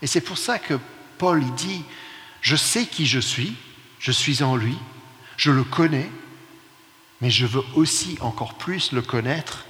Et 0.00 0.06
c'est 0.06 0.22
pour 0.22 0.38
ça 0.38 0.58
que 0.58 0.80
Paul 1.18 1.44
dit, 1.56 1.84
je 2.40 2.56
sais 2.56 2.86
qui 2.86 3.04
je 3.04 3.20
suis, 3.20 3.54
je 3.98 4.12
suis 4.12 4.42
en 4.42 4.56
lui, 4.56 4.78
je 5.36 5.50
le 5.50 5.62
connais, 5.62 6.08
mais 7.20 7.30
je 7.30 7.46
veux 7.46 7.64
aussi 7.74 8.18
encore 8.20 8.54
plus 8.54 8.92
le 8.92 9.02
connaître 9.02 9.64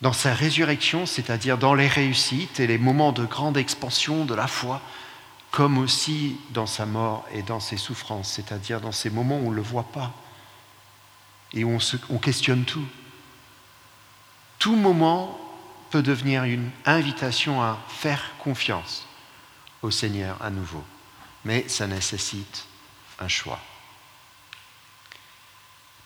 dans 0.00 0.12
sa 0.12 0.34
résurrection, 0.34 1.06
c'est-à-dire 1.06 1.58
dans 1.58 1.74
les 1.74 1.86
réussites 1.86 2.58
et 2.58 2.66
les 2.66 2.78
moments 2.78 3.12
de 3.12 3.24
grande 3.24 3.56
expansion 3.56 4.24
de 4.24 4.34
la 4.34 4.48
foi, 4.48 4.80
comme 5.52 5.78
aussi 5.78 6.36
dans 6.50 6.66
sa 6.66 6.86
mort 6.86 7.24
et 7.32 7.42
dans 7.42 7.60
ses 7.60 7.76
souffrances, 7.76 8.32
c'est-à-dire 8.32 8.80
dans 8.80 8.90
ces 8.90 9.10
moments 9.10 9.38
où 9.38 9.48
on 9.48 9.50
ne 9.50 9.56
le 9.56 9.62
voit 9.62 9.84
pas 9.92 10.12
et 11.52 11.62
où 11.62 11.78
on, 12.08 12.18
questionne 12.18 12.64
tout. 12.64 12.86
Tout 14.58 14.74
moment 14.74 15.38
peut 15.90 16.02
devenir 16.02 16.44
une 16.44 16.70
invitation 16.86 17.62
à 17.62 17.78
faire 17.88 18.32
confiance 18.38 19.06
au 19.82 19.90
Seigneur 19.90 20.40
à 20.40 20.50
nouveau, 20.50 20.82
mais 21.44 21.68
ça 21.68 21.86
nécessite 21.86 22.66
un 23.20 23.28
choix. 23.28 23.60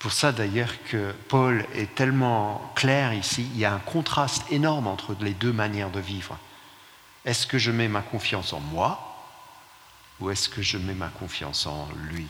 Pour 0.07 0.13
ça 0.13 0.31
d'ailleurs 0.31 0.73
que 0.85 1.11
Paul 1.29 1.67
est 1.75 1.97
tellement 1.97 2.73
clair 2.77 3.13
ici, 3.13 3.51
il 3.55 3.59
y 3.59 3.65
a 3.65 3.75
un 3.75 3.81
contraste 3.81 4.45
énorme 4.53 4.87
entre 4.87 5.17
les 5.19 5.35
deux 5.35 5.53
manières 5.53 5.91
de 5.91 5.99
vivre. 5.99 6.39
Est-ce 7.25 7.45
que 7.45 7.59
je 7.59 7.73
mets 7.73 7.89
ma 7.89 8.03
confiance 8.03 8.53
en 8.53 8.61
moi 8.61 9.01
ou 10.21 10.31
est-ce 10.31 10.49
que 10.49 10.63
je 10.63 10.79
mets 10.79 10.95
ma 10.95 11.09
confiance 11.09 11.67
en 11.67 11.89
lui? 12.05 12.29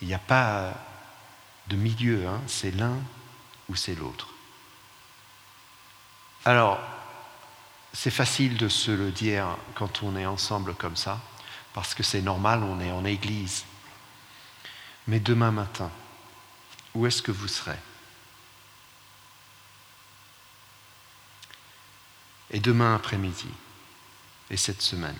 Il 0.00 0.08
n'y 0.08 0.14
a 0.14 0.18
pas 0.18 0.72
de 1.66 1.76
milieu, 1.76 2.26
hein, 2.26 2.40
c'est 2.46 2.70
l'un 2.70 2.96
ou 3.68 3.76
c'est 3.76 3.94
l'autre. 3.94 4.28
Alors, 6.46 6.78
c'est 7.92 8.10
facile 8.10 8.56
de 8.56 8.70
se 8.70 8.90
le 8.90 9.10
dire 9.10 9.44
quand 9.74 10.02
on 10.02 10.16
est 10.16 10.24
ensemble 10.24 10.74
comme 10.74 10.96
ça, 10.96 11.20
parce 11.74 11.92
que 11.92 12.02
c'est 12.02 12.22
normal, 12.22 12.62
on 12.62 12.80
est 12.80 12.92
en 12.92 13.04
église. 13.04 13.66
Mais 15.08 15.20
demain 15.20 15.50
matin, 15.50 15.90
où 16.94 17.06
est-ce 17.06 17.22
que 17.22 17.32
vous 17.32 17.48
serez? 17.48 17.78
Et 22.50 22.60
demain 22.60 22.94
après-midi, 22.94 23.48
et 24.50 24.56
cette 24.56 24.82
semaine, 24.82 25.18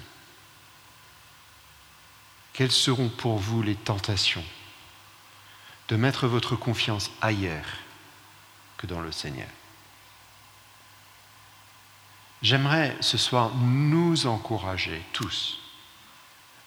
quelles 2.53 2.72
seront 2.72 3.09
pour 3.09 3.38
vous 3.38 3.62
les 3.62 3.77
tentations 3.77 4.44
de 5.88 5.96
mettre 5.96 6.27
votre 6.27 6.55
confiance 6.55 7.11
ailleurs 7.22 7.66
que 8.77 8.87
dans 8.87 9.01
le 9.01 9.12
Seigneur? 9.12 9.48
J'aimerais 12.42 12.96
ce 13.01 13.16
soir 13.16 13.55
nous 13.55 14.27
encourager 14.27 15.03
tous 15.12 15.59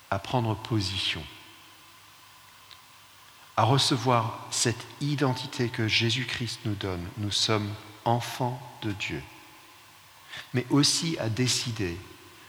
à 0.09 0.17
prendre 0.17 0.55
position, 0.55 1.23
à 3.61 3.63
recevoir 3.63 4.39
cette 4.49 4.87
identité 5.01 5.69
que 5.69 5.87
Jésus-Christ 5.87 6.61
nous 6.65 6.73
donne. 6.73 7.07
Nous 7.17 7.29
sommes 7.29 7.71
enfants 8.05 8.59
de 8.81 8.91
Dieu. 8.91 9.21
Mais 10.55 10.65
aussi 10.71 11.15
à 11.19 11.29
décider 11.29 11.95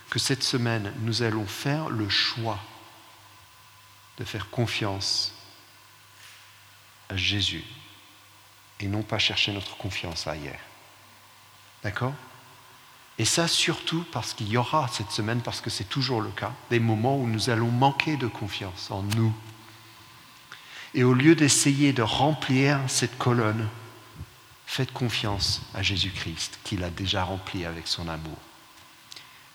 que 0.08 0.18
cette 0.18 0.42
semaine, 0.42 0.90
nous 1.00 1.22
allons 1.22 1.46
faire 1.46 1.90
le 1.90 2.08
choix 2.08 2.58
de 4.16 4.24
faire 4.24 4.48
confiance 4.48 5.34
Jésus 7.14 7.64
et 8.80 8.86
non 8.86 9.02
pas 9.02 9.18
chercher 9.18 9.52
notre 9.52 9.76
confiance 9.76 10.26
ailleurs. 10.26 10.64
D'accord? 11.82 12.14
Et 13.18 13.26
ça 13.26 13.48
surtout 13.48 14.06
parce 14.12 14.32
qu'il 14.32 14.48
y 14.48 14.56
aura 14.56 14.88
cette 14.88 15.10
semaine, 15.10 15.42
parce 15.42 15.60
que 15.60 15.68
c'est 15.68 15.90
toujours 15.90 16.22
le 16.22 16.30
cas, 16.30 16.54
des 16.70 16.80
moments 16.80 17.18
où 17.18 17.26
nous 17.26 17.50
allons 17.50 17.70
manquer 17.70 18.16
de 18.16 18.28
confiance 18.28 18.90
en 18.90 19.02
nous. 19.02 19.34
Et 20.94 21.04
au 21.04 21.14
lieu 21.14 21.34
d'essayer 21.34 21.92
de 21.92 22.02
remplir 22.02 22.78
cette 22.86 23.16
colonne, 23.18 23.68
faites 24.66 24.92
confiance 24.92 25.62
à 25.74 25.82
Jésus-Christ 25.82 26.58
qu'il 26.64 26.84
a 26.84 26.90
déjà 26.90 27.24
rempli 27.24 27.64
avec 27.64 27.86
son 27.86 28.08
amour. 28.08 28.38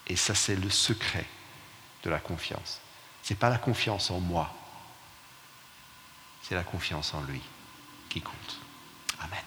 Et 0.08 0.16
ça, 0.16 0.34
c'est 0.34 0.56
le 0.56 0.70
secret 0.70 1.26
de 2.04 2.10
la 2.10 2.20
confiance. 2.20 2.80
Ce 3.24 3.34
n'est 3.34 3.38
pas 3.38 3.50
la 3.50 3.58
confiance 3.58 4.10
en 4.10 4.20
moi, 4.20 4.54
c'est 6.44 6.56
la 6.56 6.64
confiance 6.64 7.14
en 7.14 7.22
lui 7.24 7.42
qui 8.10 8.22
compte. 8.22 8.60
Amen. 9.20 9.47